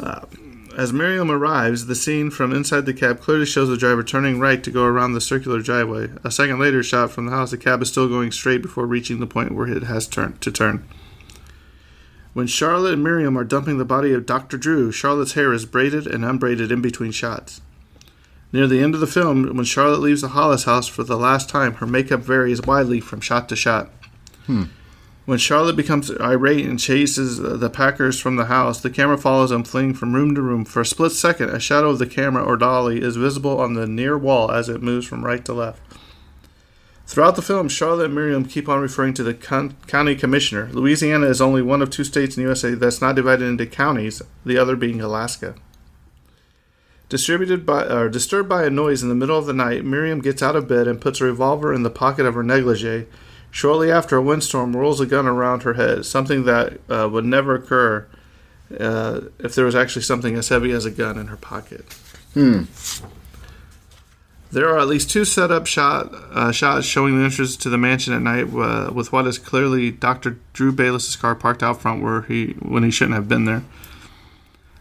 [0.00, 0.26] Uh,
[0.76, 4.62] as Miriam arrives, the scene from inside the cab clearly shows the driver turning right
[4.62, 6.10] to go around the circular driveway.
[6.24, 9.20] A second later, shot from the house, the cab is still going straight before reaching
[9.20, 10.88] the point where it has turned to turn.
[12.32, 14.56] When Charlotte and Miriam are dumping the body of Dr.
[14.56, 17.60] Drew, Charlotte's hair is braided and unbraided in between shots.
[18.52, 21.48] Near the end of the film, when Charlotte leaves the Hollis house for the last
[21.48, 23.90] time, her makeup varies widely from shot to shot.
[24.46, 24.70] When
[25.30, 29.62] When Charlotte becomes irate and chases the Packers from the house, the camera follows them
[29.62, 30.64] fleeing from room to room.
[30.64, 33.86] For a split second, a shadow of the camera or dolly is visible on the
[33.86, 35.80] near wall as it moves from right to left.
[37.06, 40.68] Throughout the film, Charlotte and Miriam keep on referring to the con- county commissioner.
[40.72, 44.22] Louisiana is only one of two states in the USA that's not divided into counties,
[44.44, 45.54] the other being Alaska.
[47.08, 50.42] Distributed by, or disturbed by a noise in the middle of the night, Miriam gets
[50.42, 53.06] out of bed and puts a revolver in the pocket of her negligee.
[53.50, 57.54] Shortly after, a windstorm rolls a gun around her head, something that uh, would never
[57.54, 58.06] occur
[58.78, 61.84] uh, if there was actually something as heavy as a gun in her pocket.
[62.34, 62.64] Hmm.
[64.52, 68.14] There are at least two setup shot uh, shots showing the entrance to the mansion
[68.14, 70.38] at night, uh, with what is clearly Dr.
[70.52, 73.62] Drew Bayliss's car parked out front, where he when he shouldn't have been there.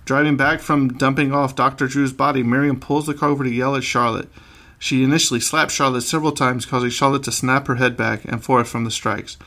[0.05, 1.87] Driving back from dumping off Dr.
[1.87, 4.29] Drew's body, Miriam pulls the car over to yell at Charlotte.
[4.79, 8.69] She initially slapped Charlotte several times, causing Charlotte to snap her head back and forth
[8.69, 9.37] from the strikes.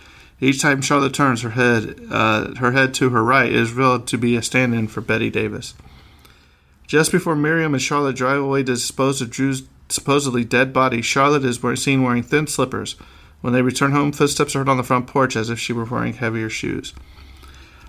[0.41, 4.19] Each time Charlotte turns her head, uh, her head to her right is revealed to
[4.19, 5.75] be a stand-in for Bette Davis.
[6.87, 11.45] Just before Miriam and Charlotte drive away to dispose of Drew's supposedly dead body, Charlotte
[11.45, 12.97] is seen wearing thin slippers.
[13.41, 15.85] When they return home, footsteps are heard on the front porch as if she were
[15.85, 16.93] wearing heavier shoes.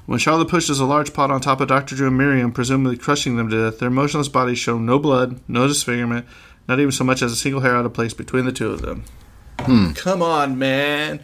[0.06, 1.96] When Charlotte pushes a large pot on top of Dr.
[1.96, 5.68] Drew and Miriam, presumably crushing them to death, their motionless bodies show no blood, no
[5.68, 6.26] disfigurement,
[6.68, 8.82] not even so much as a single hair out of place between the two of
[8.82, 9.04] them.
[9.96, 11.22] Come on, man.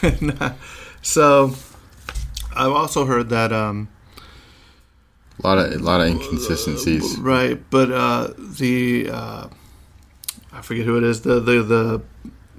[1.02, 1.54] so,
[2.54, 3.88] I've also heard that, um,
[5.42, 7.18] A lot of a lot of inconsistencies.
[7.18, 9.48] right, but uh, the uh,
[10.52, 11.22] I forget who it is.
[11.22, 12.02] The the the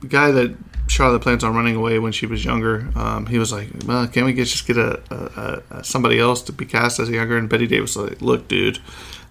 [0.07, 0.55] guy that
[0.87, 2.89] Charlotte plans on running away when she was younger.
[2.95, 6.41] Um, he was like, "Well, can we get, just get a, a, a somebody else
[6.43, 8.79] to be cast as younger?" And Bette Davis was like, "Look, dude."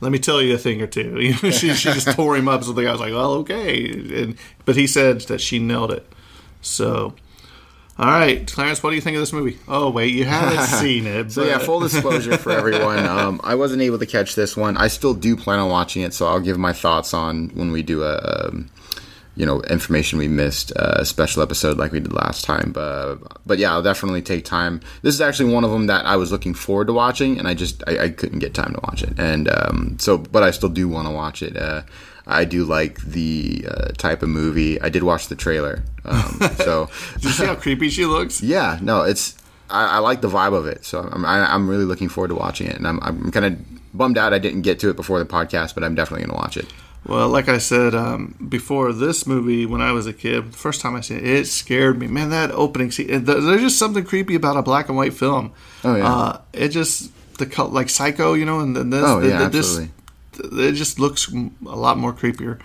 [0.00, 1.20] Let me tell you a thing or two.
[1.20, 2.64] You know, she, she just tore him up.
[2.64, 3.88] So the guy was like, "Well, okay,"
[4.22, 6.04] and but he said that she nailed it.
[6.60, 7.14] So,
[7.98, 9.58] all right, Clarence, what do you think of this movie?
[9.68, 11.30] Oh, wait, you haven't seen it.
[11.30, 12.98] So yeah, full disclosure for everyone.
[13.06, 14.76] Um, I wasn't able to catch this one.
[14.76, 17.82] I still do plan on watching it, so I'll give my thoughts on when we
[17.82, 18.16] do a,
[18.48, 18.70] um,
[19.34, 22.70] you know, information we missed, uh, a special episode like we did last time.
[22.72, 23.16] But
[23.46, 24.80] but yeah, I'll definitely take time.
[25.02, 27.54] This is actually one of them that I was looking forward to watching, and I
[27.54, 29.18] just I, I couldn't get time to watch it.
[29.18, 31.56] And um, so, but I still do want to watch it.
[31.56, 31.82] Uh,
[32.26, 34.80] I do like the uh, type of movie.
[34.80, 36.88] I did watch the trailer, um, so.
[37.14, 38.42] Did you see how creepy she looks?
[38.42, 39.36] Yeah, no, it's
[39.70, 42.34] I, I like the vibe of it, so I'm I, I'm really looking forward to
[42.34, 43.58] watching it, and I'm I'm kind of
[43.94, 46.56] bummed out I didn't get to it before the podcast, but I'm definitely gonna watch
[46.56, 46.66] it.
[47.04, 50.80] Well, like I said um, before, this movie when I was a kid, the first
[50.80, 52.06] time I seen it, it scared me.
[52.06, 53.24] Man, that opening scene.
[53.24, 55.52] There's just something creepy about a black and white film.
[55.82, 56.06] Oh, yeah.
[56.14, 59.48] uh, it just the like Psycho, you know, and then this, Oh, the- yeah, the-
[59.48, 59.78] this-
[60.34, 60.68] absolutely.
[60.68, 62.60] it just looks a lot more creepier.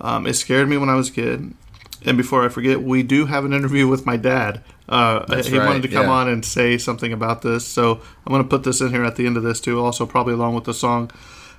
[0.00, 1.54] Um, it scared me when I was a kid.
[2.06, 4.62] And before I forget, we do have an interview with my dad.
[4.88, 6.12] Uh, he right, wanted to come yeah.
[6.12, 9.16] on and say something about this, so I'm going to put this in here at
[9.16, 9.82] the end of this too.
[9.82, 11.10] Also, probably along with the song,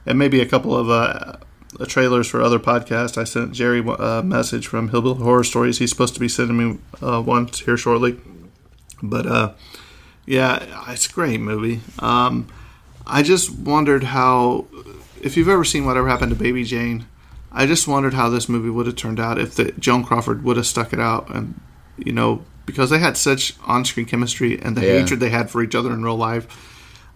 [0.05, 1.37] and maybe a couple of uh,
[1.85, 3.17] trailers for other podcasts.
[3.17, 5.79] I sent Jerry a message from Hillbilly Horror Stories.
[5.79, 8.17] He's supposed to be sending me uh, one here shortly.
[9.03, 9.53] But uh,
[10.25, 11.81] yeah, it's a great movie.
[11.99, 12.47] Um,
[13.05, 14.65] I just wondered how,
[15.21, 17.05] if you've ever seen Whatever Happened to Baby Jane,
[17.51, 20.57] I just wondered how this movie would have turned out if the, Joan Crawford would
[20.57, 21.59] have stuck it out, and
[21.97, 24.99] you know, because they had such on-screen chemistry and the Yeah.
[24.99, 26.47] hatred they had for each other in real life.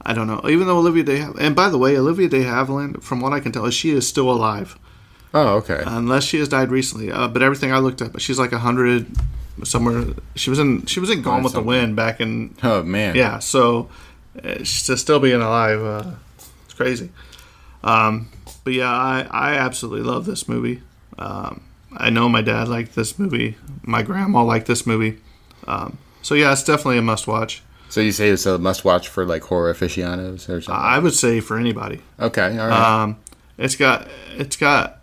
[0.02, 0.42] I don't know.
[0.50, 3.52] Even though Olivia De and by the way, Olivia De Havilland, from what I can
[3.52, 4.78] tell, she is still alive
[5.34, 5.84] Oh, okay.
[5.86, 7.12] unless she has died recently.
[7.12, 9.08] Uh, but everything I looked up, she's like a hundred
[9.64, 10.06] somewhere.
[10.36, 11.62] She was in she was in Gone with the.
[11.62, 13.16] Wind back in oh man.
[13.16, 13.40] yeah.
[13.40, 13.90] So
[14.44, 16.12] uh, she's to still being alive, uh,
[16.66, 17.12] it's crazy.
[17.84, 18.30] Um,
[18.64, 20.82] but yeah, I I absolutely love this movie.
[21.18, 23.58] Um, I know my dad liked this movie.
[23.84, 25.18] My grandma liked this movie.
[25.68, 27.62] Um, so yeah, it's definitely a must watch.
[27.90, 30.84] So you say it's a must watch for like horror aficionados or something?
[30.84, 32.02] I would say for anybody.
[32.20, 33.02] okay, all right.
[33.04, 33.18] Um,
[33.58, 35.02] it's got it's got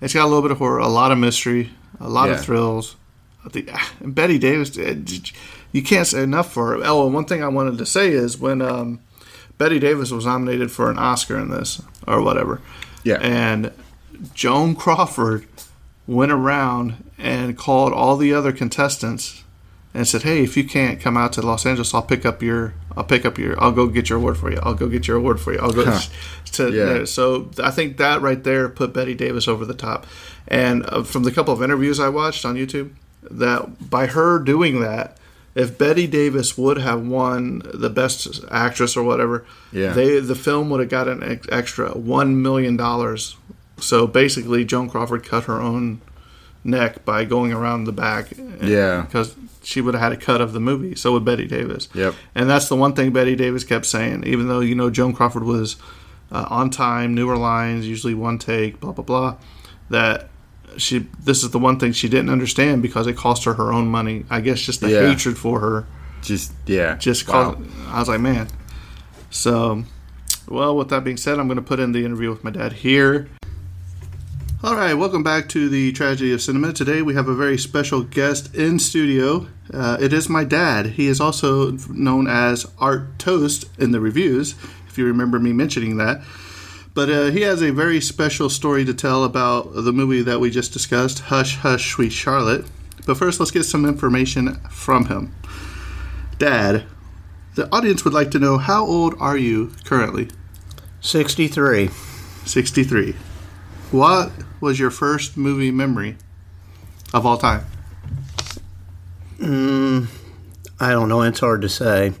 [0.00, 2.34] it's got a little bit of horror, a lot of mystery, a lot Yeah.
[2.36, 2.96] of thrills.
[3.44, 4.94] I think and Bette Davis, uh,
[5.72, 6.80] you can't say enough for her.
[6.84, 9.00] Oh, and one thing I wanted to say is when um,
[9.58, 12.60] Bette Davis was nominated for an Oscar in this or whatever,
[13.02, 13.18] Yeah.
[13.20, 13.72] and
[14.34, 15.46] Joan Crawford
[16.06, 19.44] went around and called all the other contestants
[19.94, 22.74] and said, "Hey, if you can't come out to Los Angeles, I'll pick up your,
[22.96, 24.58] I'll pick up your, I'll go get your award for you.
[24.62, 25.58] I'll go get your award for you.
[25.60, 25.98] I'll go."
[26.52, 27.04] To, Yeah.
[27.04, 30.06] So I think that right there put Bette Davis over the top.
[30.48, 32.90] And uh, from the couple of interviews I watched on YouTube,
[33.30, 35.18] that by her doing that,
[35.54, 39.92] if Bette Davis would have won the best actress or whatever, Yeah.
[39.92, 43.36] they the film would have got an ex- extra one million dollars.
[43.78, 46.00] So basically, Joan Crawford cut her own
[46.64, 48.32] neck by going around the back.
[48.62, 49.02] Yeah.
[49.02, 50.94] because she would have had a cut of the movie.
[50.94, 51.88] So would Bette Davis.
[51.94, 52.14] Yep.
[52.34, 55.44] And that's the one thing Bette Davis kept saying, even though you know Joan Crawford
[55.44, 55.76] was
[56.30, 59.36] uh, on time, newer lines, usually one take, blah blah blah.
[59.90, 60.28] That
[60.76, 63.88] she this is the one thing she didn't understand because it cost her her own
[63.88, 64.24] money.
[64.30, 65.08] I guess just the Yeah.
[65.08, 65.86] hatred for her
[66.22, 66.96] Just yeah.
[66.96, 67.56] just Wow.
[67.88, 68.48] I was like, man.
[69.30, 69.84] So,
[70.48, 72.72] well, with that being said, I'm going to put in the interview with my dad
[72.74, 73.28] here.
[74.60, 76.72] All right, welcome back to the Tragedy of Cinema.
[76.72, 79.46] Today we have a very special guest in studio.
[79.72, 80.86] Uh, it is my dad.
[80.86, 84.56] He is also known as Art Toast in the reviews,
[84.88, 86.24] if you remember me mentioning that.
[86.92, 90.50] But uh, he has a very special story to tell about the movie that we
[90.50, 92.66] just discussed, Hush, Hush, Sweet Charlotte.
[93.06, 95.36] But first, let's get some information from him.
[96.38, 96.84] Dad,
[97.54, 100.30] the audience would like to know how old are you currently?
[101.00, 101.90] 63.
[102.44, 103.14] 63.
[103.90, 106.16] What was your first movie memory
[107.14, 107.64] of all time?
[110.80, 111.22] I don't know.
[111.22, 112.12] It's hard to say.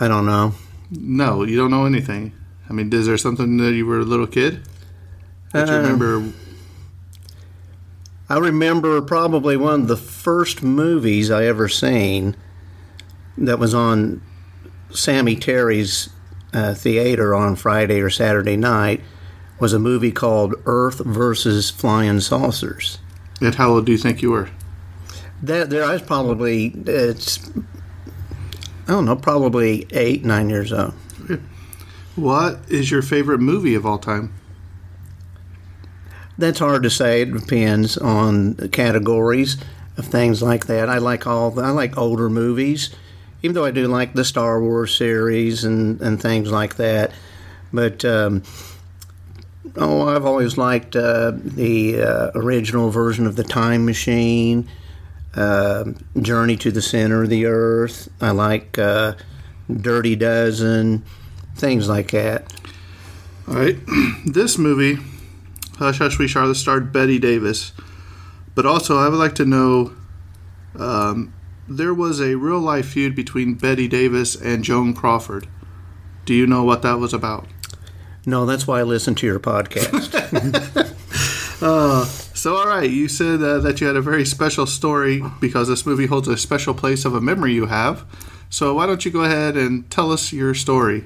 [0.00, 0.54] I don't know.
[0.90, 2.32] No, you don't know anything.
[2.68, 4.62] I mean, is there something that you were a little kid
[5.52, 6.32] that you Um, remember?
[8.28, 12.36] I remember probably one of the first movies I ever seen
[13.36, 14.20] that was on
[14.90, 16.10] Sammy Terry's
[16.52, 19.00] uh, theater on Friday or Saturday night
[19.58, 22.98] was a movie called Earth versus Flying Saucers.
[23.40, 24.50] And how old do you think you were?
[25.42, 27.48] That there I was probably it's
[28.88, 30.94] I don't know, probably eight, nine years old.
[32.16, 34.34] What is your favorite movie of all time?
[36.36, 37.22] That's hard to say.
[37.22, 39.56] It depends on the categories
[39.96, 40.88] of things like that.
[40.88, 41.60] I like all.
[41.60, 42.90] I like older movies,
[43.42, 47.12] even though I do like the Star Wars series and and things like that.
[47.72, 48.42] But um,
[49.76, 54.68] oh, I've always liked uh, the uh, original version of the Time Machine,
[55.34, 55.84] uh,
[56.20, 58.08] Journey to the Center of the Earth.
[58.20, 59.14] I like uh,
[59.70, 61.04] Dirty Dozen,
[61.56, 62.52] things like that.
[63.46, 63.76] All right.
[64.26, 65.02] this movie,
[65.76, 67.72] Hush Hush Sweet Charlotte, starred Bette Davis.
[68.54, 69.92] But also, I would like to know
[70.78, 71.32] um,
[71.68, 75.48] there was a real life feud between Bette Davis and Joan Crawford.
[76.24, 77.46] Do you know what that was about?
[78.26, 80.94] No, that's why I listen to your podcast.
[82.38, 85.84] So, all right, you said uh, that you had a very special story because this
[85.84, 88.04] movie holds a special place of a memory you have.
[88.48, 91.04] So, why don't you go ahead and tell us your story?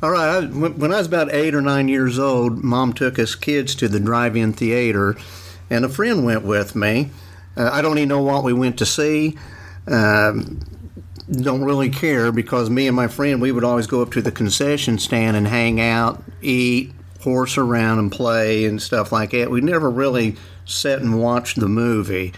[0.00, 0.44] All right.
[0.44, 3.88] I- When I was about eight or nine years old, Mom took us kids to
[3.88, 5.16] the drive-in theater,
[5.68, 7.10] and a friend went with me.
[7.56, 9.36] Uh, I don't even know what we went to see.
[9.88, 10.60] Um,
[11.30, 14.32] don't really care because me and my friend we would always go up to the
[14.32, 19.50] concession stand and hang out, eat, horse around, and play and stuff like that.
[19.50, 22.32] We never really sat and watched the movie.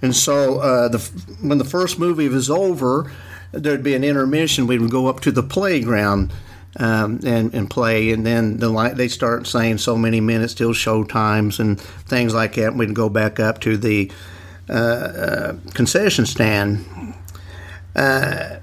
[0.00, 0.98] And so uh, the,
[1.40, 3.10] when the first movie was over,
[3.52, 4.66] there'd be an intermission.
[4.66, 6.32] We would go up to the playground
[6.76, 10.72] um, and, and play, and then the light they start saying so many minutes till
[10.72, 12.74] show times and things like that.
[12.74, 14.10] We'd go back up to the
[14.68, 17.14] uh, uh, concession stand.
[17.94, 18.56] Uh,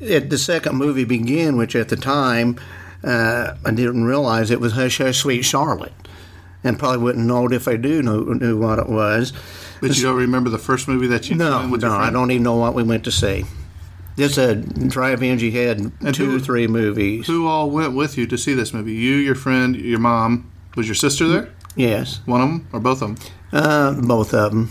[0.00, 2.58] it, the second movie began, which at the time
[3.04, 5.92] uh, I didn't realize it was Hush Hush Sweet Charlotte,
[6.64, 9.32] and probably wouldn't know it if I do know knew what it was.
[9.80, 12.56] But you don't remember the first movie that you No, no, I don't even know
[12.56, 13.44] what we went to see.
[14.16, 15.38] Just a drive-in.
[15.40, 17.26] You had And two who- or three movies.
[17.26, 18.94] Who all went with you to see this movie?
[18.94, 20.50] You, your friend, your mom.
[20.74, 21.50] Was your sister there?
[21.74, 23.32] Yes, One of them or both of them?
[23.52, 24.70] uh, both of them.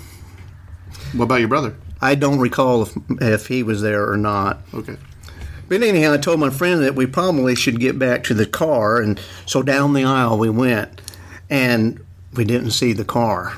[1.14, 1.76] What about your brother?
[2.06, 4.62] I don't recall if if he was there or not.
[4.74, 4.96] Okay.
[5.68, 9.02] But anyhow, I told my friend that we probably should get back to the car,
[9.02, 11.02] and so down the aisle we went,
[11.50, 12.00] and
[12.34, 13.58] we didn't see the car.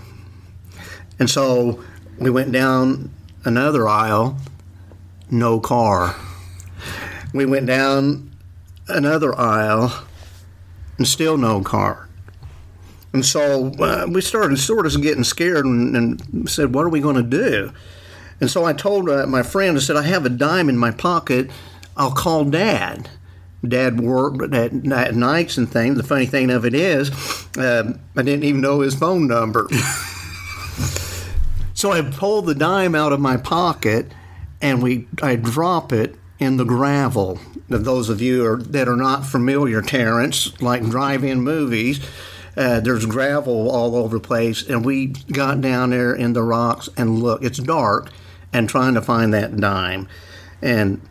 [1.19, 1.83] And so
[2.17, 3.11] we went down
[3.43, 4.37] another aisle,
[5.29, 6.15] no car.
[7.33, 8.31] We went down
[8.87, 9.91] another aisle,
[10.97, 12.07] and still no car.
[13.11, 17.01] And so uh, we started sort of getting scared and, and said, What are we
[17.01, 17.73] going to do?
[18.39, 20.91] And so I told uh, my friend, I said, I have a dime in my
[20.91, 21.49] pocket.
[21.95, 23.09] I'll call Dad.
[23.67, 25.97] Dad worked at, at nights and things.
[25.97, 27.09] The funny thing of it is,
[27.57, 29.67] uh, I didn't even know his phone number.
[31.73, 34.11] so I pulled the dime out of my pocket,
[34.61, 37.39] and we I drop it in the gravel.
[37.67, 41.99] Now, Those of you are, that are not familiar, Terrence, like drive-in movies,
[42.55, 46.89] uh, there's gravel all over the place, and we got down there in the rocks
[46.97, 47.43] and look.
[47.43, 48.11] It's dark,
[48.57, 50.07] and trying to find that dime,
[50.61, 51.01] and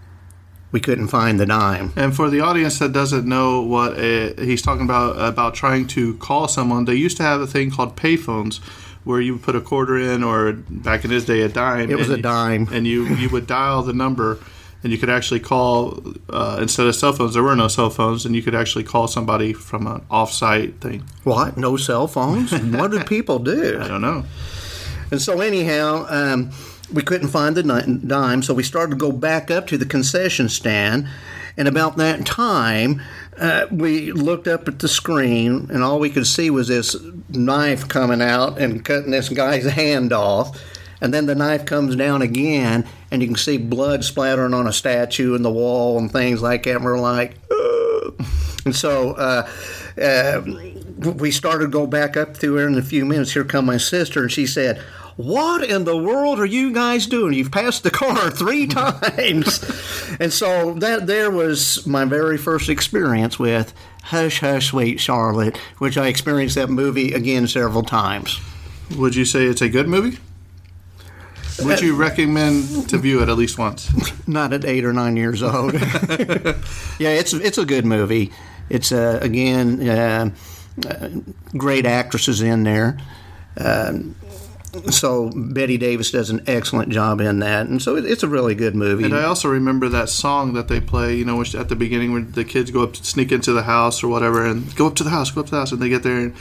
[0.73, 1.93] we couldn't find the dime.
[1.97, 6.15] And for the audience that doesn't know what uh he's talking about, about trying to
[6.17, 8.61] call someone, they used to have a thing called payphones
[9.05, 11.89] where you would put a quarter in, or back in his day, a dime.
[11.89, 12.69] It was a dime.
[12.73, 14.39] and you you would dial the number,
[14.83, 17.35] and you could actually call uh, instead of cell phones.
[17.35, 21.05] There were no cell phones, and you could actually call somebody from an off-site thing.
[21.23, 21.57] What?
[21.57, 22.51] No cell phones?
[22.79, 23.79] what did people do?
[23.81, 24.25] I don't know.
[25.13, 26.51] And so, anyhow, um,
[26.93, 27.63] we couldn't find the
[28.07, 31.09] dime, so we started to go back up to the concession stand.
[31.57, 33.03] And about that time,
[33.39, 36.97] uh, we looked up at the screen, and all we could see was this
[37.31, 40.63] knife coming out and cutting this guy's hand off.
[41.01, 44.73] And then the knife comes down again, and you can see blood splattering on a
[44.73, 46.77] statue in the wall and things like that.
[46.77, 48.27] And we're like, "Ugh."
[48.65, 49.49] and so uh,
[50.01, 50.43] uh,
[51.13, 53.33] we started to go back up through there in a few minutes.
[53.33, 54.83] Here come my sister, and she said,
[55.17, 57.35] "What in the world are you guys doing?
[57.35, 59.65] You've passed the car three times."
[60.21, 63.73] and so that there was my very first experience with
[64.05, 68.39] Hush Hush Sweet Charlotte, which I experienced that movie again several times.
[68.97, 70.19] Would you say it's a good movie?
[71.63, 73.91] Would you recommend to view it at least once?
[74.29, 75.73] Not at eight or nine years old.
[75.75, 78.31] yeah, it's it's a good movie.
[78.69, 80.31] It's uh, again uh,
[80.89, 81.09] uh,
[81.57, 82.99] great actresses in there.
[83.57, 84.15] Um
[84.91, 88.55] so Bette Davis does an excellent job in that, and so it, it's a really
[88.55, 89.05] good movie.
[89.05, 92.13] And I also remember that song that they play, you know, which at the beginning
[92.13, 94.95] when the kids go up to sneak into the house or whatever, and go up
[94.97, 96.35] to the house, go up to the house, and they get there, and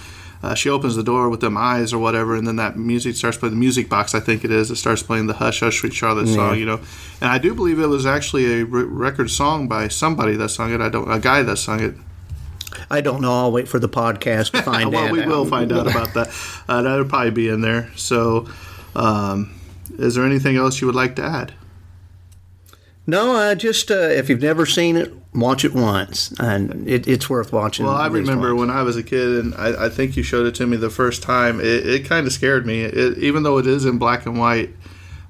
[0.44, 3.38] uh, she opens the door with them eyes or whatever, and then that music starts
[3.38, 3.54] playing.
[3.54, 6.28] The music box, I think it is, it starts playing the Hush Hush Sweet Charlotte
[6.28, 6.80] song, you know.
[7.22, 10.74] And I do believe it was actually a re- record song by somebody that sung
[10.74, 10.82] it.
[10.82, 11.96] I don't, a guy that sung it.
[12.90, 13.32] I don't know.
[13.32, 15.12] I'll wait for the podcast to find well, out.
[15.12, 16.26] we will find out about that.
[16.68, 17.92] Uh, that'll probably be in there.
[17.96, 18.48] So,
[18.96, 19.54] um,
[20.00, 21.54] is there anything else you would like to add?
[23.06, 27.30] No, I just uh, if you've never seen it, watch it once, and it, it's
[27.30, 27.86] worth watching.
[27.86, 30.56] Well, I remember when I was a kid, and I, I think you showed it
[30.56, 31.60] to me the first time.
[31.60, 34.72] It, it kind of scared me, it, even though it is in black and white.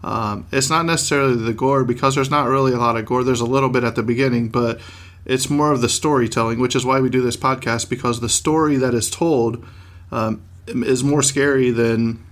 [0.05, 3.23] Um, it's not necessarily the gore because there's not really a lot of gore.
[3.23, 4.79] There's a little bit at the beginning, but
[5.25, 8.75] it's more of the storytelling, which is why we do this podcast because the story
[8.77, 9.65] that is told
[10.11, 12.23] um, is more scary than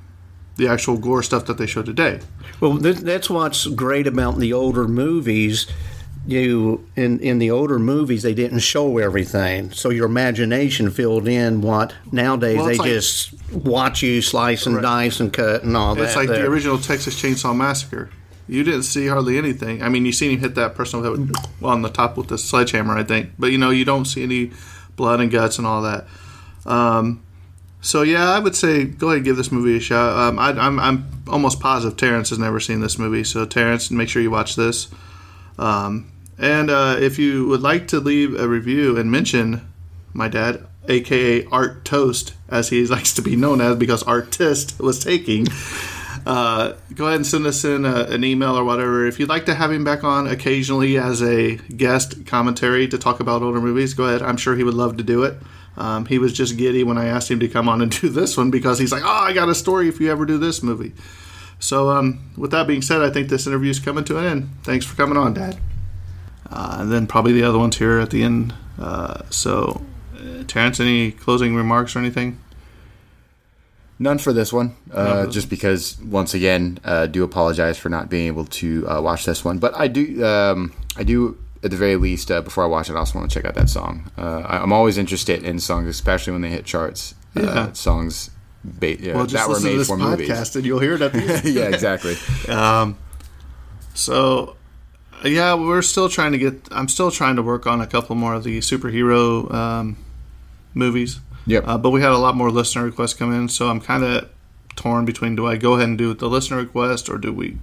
[0.58, 2.20] the actual gore stuff that they show today.
[2.60, 5.66] Well, th- that's what's great about the older movies.
[6.26, 11.60] You in in the older movies, they didn't show everything, so your imagination filled in
[11.60, 14.84] what nowadays Well, they like- just watch you slice and Right.
[14.84, 16.04] dice and cut and all that.
[16.04, 18.10] It's like the original Texas Chainsaw Massacre.
[18.48, 19.82] You didn't see hardly anything.
[19.82, 21.34] I mean, you seen him hit that person with
[21.64, 23.32] on the top with the sledgehammer, I think.
[23.40, 24.52] But you know, you don't see any
[24.96, 26.08] blood and guts and all that.
[26.66, 27.24] Um,
[27.82, 30.18] so yeah, I would say go ahead and give this movie a shot.
[30.18, 33.24] Um, I, I'm I'm almost positive Terrence has never seen this movie.
[33.24, 34.90] So Terrence, make sure you watch this.
[35.58, 39.68] Um, and uh, if you would like to leave a review and mention
[40.14, 45.04] my dad, aka Art Toast, as he likes to be known as, because Artist was
[45.04, 45.48] taking.
[46.26, 49.06] Uh, go ahead and send us in a, an email or whatever.
[49.06, 53.20] If you'd like to have him back on occasionally as a guest commentary to talk
[53.20, 54.22] about older movies, go ahead.
[54.22, 55.36] I'm sure he would love to do it.
[55.76, 58.38] Um, he was just giddy when I asked him to come on and do this
[58.38, 60.94] one because he's like, "Oh, I got a story if you ever do this movie."
[61.60, 64.50] So, um, with that being said, I think this interview is coming to an end.
[64.64, 65.58] Thanks for coming on, Dad.
[66.50, 68.54] Uh, and then probably the other ones here at the end.
[68.78, 69.82] Uh, so,
[70.16, 72.38] uh, Terrence, any closing remarks or anything?
[74.04, 78.28] None for this one, uh, just because once again, uh, do apologize for not being
[78.28, 79.60] able to uh, watch this one.
[79.60, 82.96] But I do, um, I do at the very least, uh, before I watch it,
[82.96, 84.12] I also want to check out that song.
[84.18, 87.16] Uh, I- I'm always interested in songs, especially when they hit charts.
[87.34, 87.44] Yeah.
[87.44, 88.30] Uh, songs
[88.66, 90.56] ba- yeah, Well, that were made this for podcast movies.
[90.58, 91.46] and you'll hear it at the end.
[91.60, 92.16] yeah, exactly.
[92.50, 92.98] Um,
[93.94, 94.58] so,
[95.24, 96.68] yeah, we're still trying to get.
[96.72, 99.96] I'm still trying to work on a couple more of the superhero um,
[100.74, 101.22] movies.
[101.46, 101.64] Yep.
[101.68, 104.30] Uh, but we had a lot more listener requests come in, so I'm kind of
[104.76, 107.58] torn between do I go ahead and do the listener request or do we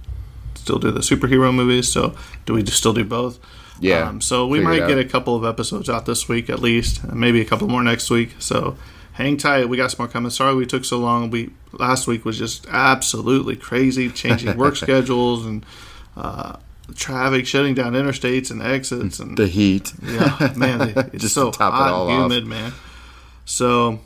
[0.55, 1.91] still do the superhero movies?
[1.91, 2.15] So,
[2.45, 3.39] do we just still do both?
[3.79, 7.03] Yeah, Um, so we might get a couple of episodes out this week at least,
[7.03, 8.35] and maybe a couple more next week.
[8.37, 8.77] So
[9.13, 9.67] hang tight.
[9.69, 10.29] We got some more coming.
[10.29, 11.31] Sorry we took so long.
[11.31, 15.65] We last week was just absolutely crazy, changing work schedules and
[16.15, 16.57] uh,
[16.93, 19.93] traffic, shutting down interstates and exits, and The heat.
[20.03, 22.31] yeah, man, it's Just so to top it hot all and off.
[22.31, 22.73] humid, man.
[23.51, 23.99] So,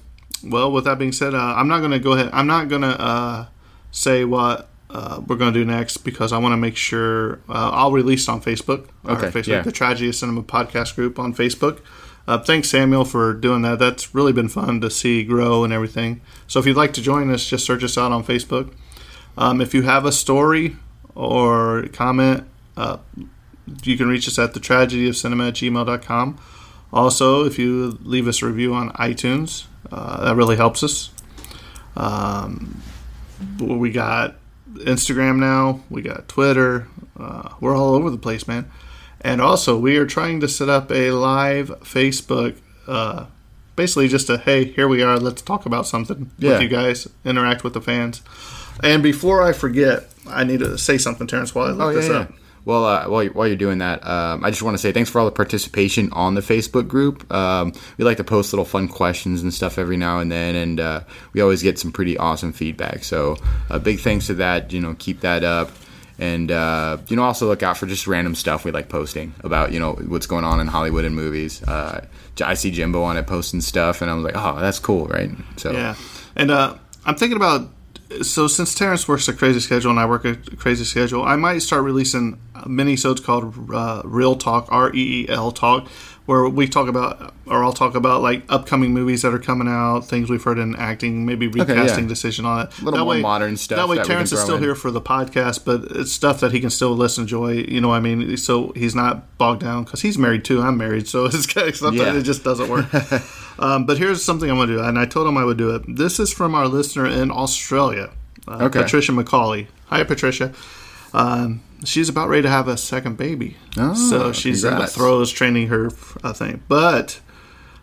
[0.43, 2.31] well, with that being said, uh, I'm not going to go ahead.
[2.33, 3.45] I'm not going to uh,
[3.91, 7.69] say what uh, we're going to do next because I want to make sure uh,
[7.71, 8.87] I'll release on Facebook.
[9.07, 9.61] Okay, Facebook, yeah.
[9.61, 11.81] the Tragedy of Cinema podcast group on Facebook.
[12.27, 13.77] Uh, thanks, Samuel, for doing that.
[13.77, 16.21] That's really been fun to see grow and everything.
[16.47, 18.73] So, if you'd like to join us, just search us out on Facebook.
[19.37, 20.75] Um, if you have a story
[21.13, 22.97] or comment, uh,
[23.83, 26.39] you can reach us at the tragedy of cinema at gmail.com.
[26.95, 31.11] Also, if you leave us a review on iTunes, uh, that really helps us.
[31.97, 32.81] Um,
[33.59, 34.35] we got
[34.75, 35.81] Instagram now.
[35.89, 36.87] We got Twitter.
[37.19, 38.71] Uh, we're all over the place, man.
[39.21, 42.55] And also, we are trying to set up a live Facebook.
[42.87, 43.25] Uh,
[43.75, 45.17] basically, just a hey, here we are.
[45.17, 46.51] Let's talk about something Yeah.
[46.53, 47.07] with you guys.
[47.23, 48.21] Interact with the fans.
[48.83, 51.55] And before I forget, I need to say something, Terrence.
[51.55, 52.15] While I look Oh yeah, this yeah.
[52.19, 52.33] up.
[52.65, 55.09] Well, uh, while, you're, while you're doing that, um, I just want to say thanks
[55.09, 57.31] for all the participation on the Facebook group.
[57.31, 60.79] Um, we like to post little fun questions and stuff every now and then, and
[60.79, 61.01] uh,
[61.33, 63.03] we always get some pretty awesome feedback.
[63.03, 63.37] So,
[63.69, 64.73] uh, big thanks to that.
[64.73, 65.69] You know, keep that up,
[66.17, 69.71] and uh, you know, also look out for just random stuff we like posting about
[69.71, 71.61] you know what's going on in Hollywood and movies.
[71.61, 72.05] Uh,
[72.41, 75.29] I see Jimbo on it posting stuff, and I'm like, oh, that's cool, right?
[75.57, 75.95] So, Yeah,
[76.35, 77.69] and uh, I'm thinking about
[78.21, 81.59] so since Terrence works a crazy schedule and I work a crazy schedule, I might
[81.59, 85.87] start releasing mini-sodes called uh, Real Talk, R E E L Talk,
[86.25, 90.01] where we talk about or I'll talk about like upcoming movies that are coming out,
[90.01, 92.09] things we've heard in acting, maybe recasting yeah.
[92.09, 92.79] decision on it.
[92.79, 94.63] A Little more modern stuff That way, that Terrence is still in.
[94.63, 97.51] here for the podcast, but it's stuff that he can still listen, enjoy.
[97.53, 100.61] You know, what I mean, so he's not bogged down because he's married too.
[100.61, 102.15] I'm married, so it's sometimes Yeah.
[102.15, 102.87] it just doesn't work.
[103.59, 105.73] Um, but here's something I'm going to do, and I told him I would do
[105.75, 105.83] it.
[105.87, 108.11] This is from our listener in Australia,
[108.47, 108.81] uh, Okay.
[108.83, 109.67] Patricia McCauley.
[109.87, 110.53] Hi, Patricia.
[111.13, 113.55] Um, she's about ready to have a second baby,
[113.95, 114.95] so she's in the congrats.
[114.95, 115.89] throes training her
[116.23, 116.61] uh, thing.
[116.67, 117.21] But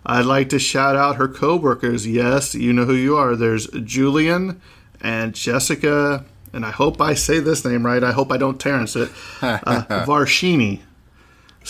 [0.05, 2.07] I'd like to shout out her co-workers.
[2.07, 3.35] Yes, you know who you are.
[3.37, 4.61] There's Julian
[5.01, 8.05] and Jessica, and I hope I say this name right.
[8.05, 9.11] I hope I don't Terrence it.
[9.43, 10.81] Uh, Varshini.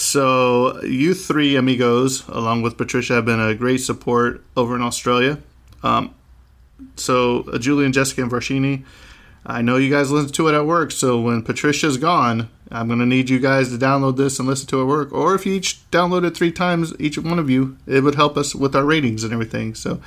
[0.03, 5.39] So you three amigos, along with Patricia, have been a great support over in Australia.
[5.85, 6.13] Um,
[6.97, 8.85] so uh, Julian, Jessica, and Varshini,
[9.47, 10.91] I know you guys listen to it at work.
[10.91, 14.67] So when Patricia's gone, I'm going to need you guys to download this and listen
[14.69, 15.13] to it at work.
[15.13, 18.37] Or if you each download it three times, each one of you, it would help
[18.37, 19.73] us with our ratings and everything.
[19.77, 20.03] So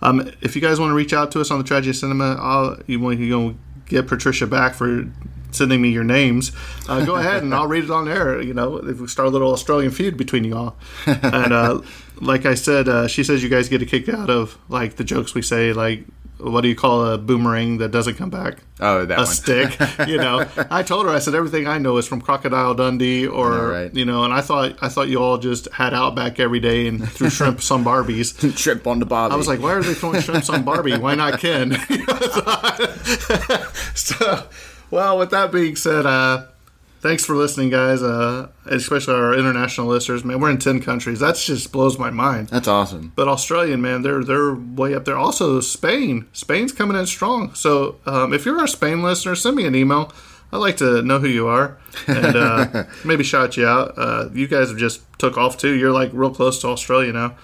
[0.00, 2.78] um, if you guys want to reach out to us on the Tragedy Cinema, I'll,
[2.86, 5.10] you want you know get Patricia back for
[5.52, 6.52] sending me your names.
[6.88, 8.40] Uh, go ahead and I'll read it on air.
[8.40, 10.76] You know, if we start a little Australian feud between you all.
[11.06, 11.80] And uh,
[12.20, 15.04] like I said, uh, she says you guys get a kick out of like the
[15.04, 16.04] jokes we say, like
[16.42, 18.58] what do you call a boomerang that doesn't come back?
[18.80, 19.26] Oh, that a one.
[19.26, 19.78] stick.
[20.08, 23.50] You know, I told her I said everything I know is from Crocodile Dundee, or
[23.50, 23.94] know, right?
[23.94, 27.08] you know, and I thought I thought you all just had Outback every day and
[27.10, 28.56] threw shrimp on Barbies.
[28.56, 29.34] Trip on the Bobby.
[29.34, 30.96] I was like, why are they throwing shrimps on Barbie?
[30.96, 31.72] Why not Ken?
[33.94, 34.46] so,
[34.90, 36.46] well, with that being said, uh,
[37.00, 38.02] thanks for listening, guys.
[38.02, 40.24] Uh, especially our international listeners.
[40.24, 41.20] Man, we're in ten countries.
[41.20, 42.48] That just blows my mind.
[42.48, 43.12] that's awesome.
[43.16, 45.16] But Australian, man, they're they're way up there.
[45.16, 46.26] Also, Spain.
[46.32, 47.54] Spain's coming in strong.
[47.54, 50.12] So um, if you're a Spain listener, send me an email.
[50.52, 51.78] I'd like to know who you are
[52.08, 53.94] and uh, maybe shout you out.
[53.96, 55.74] Uh, you guys have just took off too.
[55.74, 57.36] You're like real close to Australia now.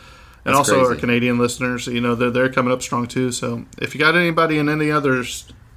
[0.45, 0.97] And That's also our.
[0.97, 3.31] Canadian listeners, you know, they're, they're coming up strong too.
[3.33, 5.25] So if you got anybody in any other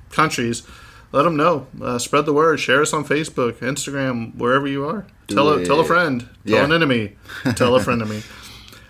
[0.10, 0.64] countries,
[1.12, 1.68] let them know.
[1.82, 2.60] Uh, spread the word.
[2.60, 5.06] Share us on Facebook, Instagram, wherever you are.
[5.28, 5.66] Tell a, it.
[5.66, 6.22] tell a friend.
[6.22, 6.64] Tell Yeah.
[6.66, 7.16] an enemy.
[7.56, 8.22] Tell a friend of me.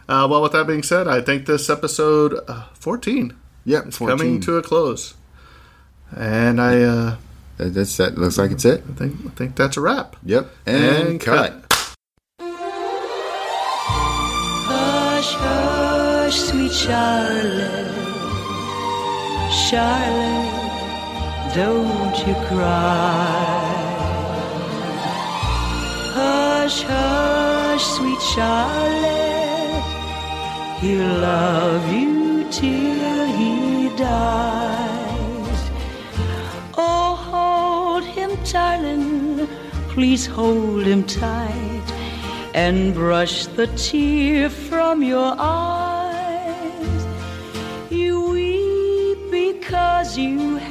[0.07, 4.17] Uh, well, with that being said, I think this episode uh, 14 Yep, is 14.
[4.17, 5.13] coming to a close.
[6.15, 7.15] And I, uh,
[7.57, 8.17] that's that.
[8.17, 8.83] Looks like it's it.
[8.89, 10.15] I think I think that's a wrap.
[10.25, 10.49] Yep.
[10.65, 11.65] And, And cut.
[14.65, 17.91] Hush, hush, sweet Charlotte,
[19.51, 20.68] Charlotte,
[21.53, 23.79] don't you cry.
[26.13, 29.83] Hush, hush, sweet Charlotte,
[30.79, 35.61] he'll love you till he dies.
[36.77, 39.47] Oh, hold him, darling,
[39.89, 41.87] please hold him tight
[42.53, 45.88] and brush the tear from your eyes.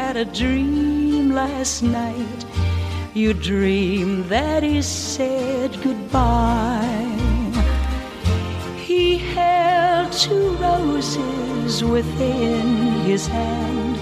[0.08, 2.42] Had a dream last night.
[3.12, 7.14] You dreamed that he said goodbye.
[8.86, 12.64] He held two roses within
[13.04, 13.98] his hand,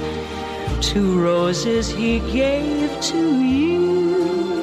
[0.81, 4.63] two roses he gave to you.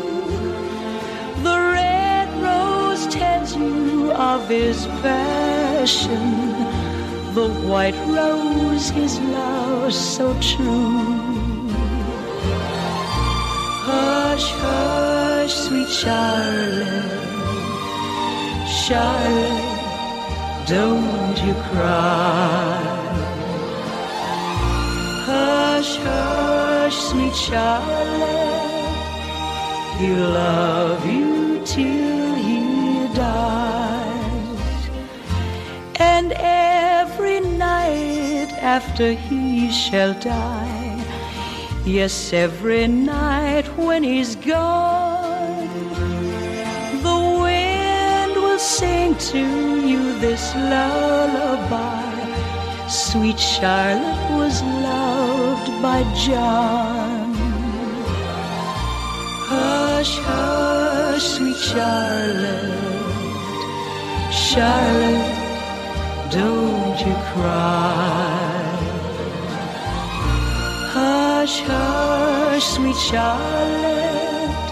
[1.43, 6.23] The red rose tells you of his passion,
[7.33, 11.22] the white rose his love so true.
[14.33, 16.87] Hush, hush, sweet Charlotte,
[18.67, 19.77] Charlotte,
[20.65, 22.81] don't you cry.
[25.29, 28.57] Hush, hush, sweet Charlotte,
[29.99, 34.89] he'll love you till he dies.
[35.97, 40.73] And every night after he shall die,
[41.85, 45.67] Yes, every night when he's gone,
[47.01, 49.39] the wind will sing to
[49.87, 52.11] you this lullaby.
[52.87, 57.33] Sweet Charlotte was loved by John.
[59.51, 62.79] Hush, hush, sweet Charlotte.
[64.31, 68.22] Charlotte, don't you cry.
[71.43, 74.71] Hush, hush, sweet Charlotte.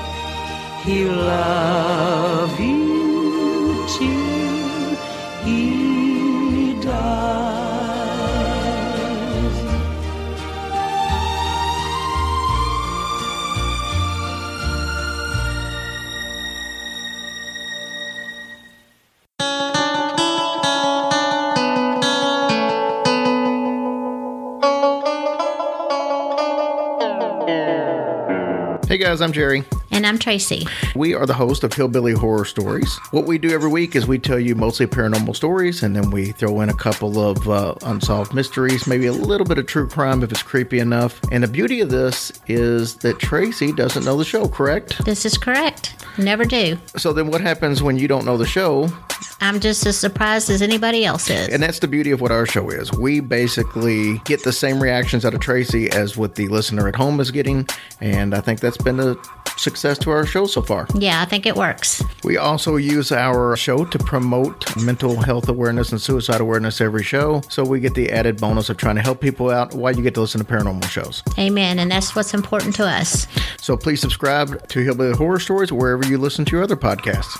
[0.85, 2.80] He'll love you
[29.11, 29.80] Guys, I'm Jerry.
[29.93, 30.65] And I'm Tracy.
[30.95, 32.97] We are the host of Hillbilly Horror Stories.
[33.11, 36.31] What we do every week is we tell you mostly paranormal stories, and then we
[36.31, 40.23] throw in a couple of uh, unsolved mysteries, maybe a little bit of true crime
[40.23, 41.19] if it's creepy enough.
[41.29, 45.03] And the beauty of this is that Tracy doesn't know the show, correct?
[45.03, 45.93] This is correct.
[46.17, 46.77] Never do.
[46.95, 48.89] So then what happens when you don't know the show?
[49.41, 51.49] I'm just as surprised as anybody else is.
[51.49, 52.91] And that's the beauty of what our show is.
[52.93, 57.19] We basically get the same reactions out of Tracy as what the listener at home
[57.19, 57.67] is getting.
[57.99, 59.15] And I think that's been a
[59.57, 60.87] success to our show so far.
[60.95, 62.03] Yeah, I think it works.
[62.23, 67.41] We also use our show to promote mental health awareness and suicide awareness every show.
[67.49, 70.13] So we get the added bonus of trying to help people out while you get
[70.15, 71.23] to listen to paranormal shows.
[71.37, 71.79] Amen.
[71.79, 73.27] And that's what's important to us.
[73.59, 77.39] So please subscribe to Hillbilly Horror Stories wherever you listen to your other podcasts.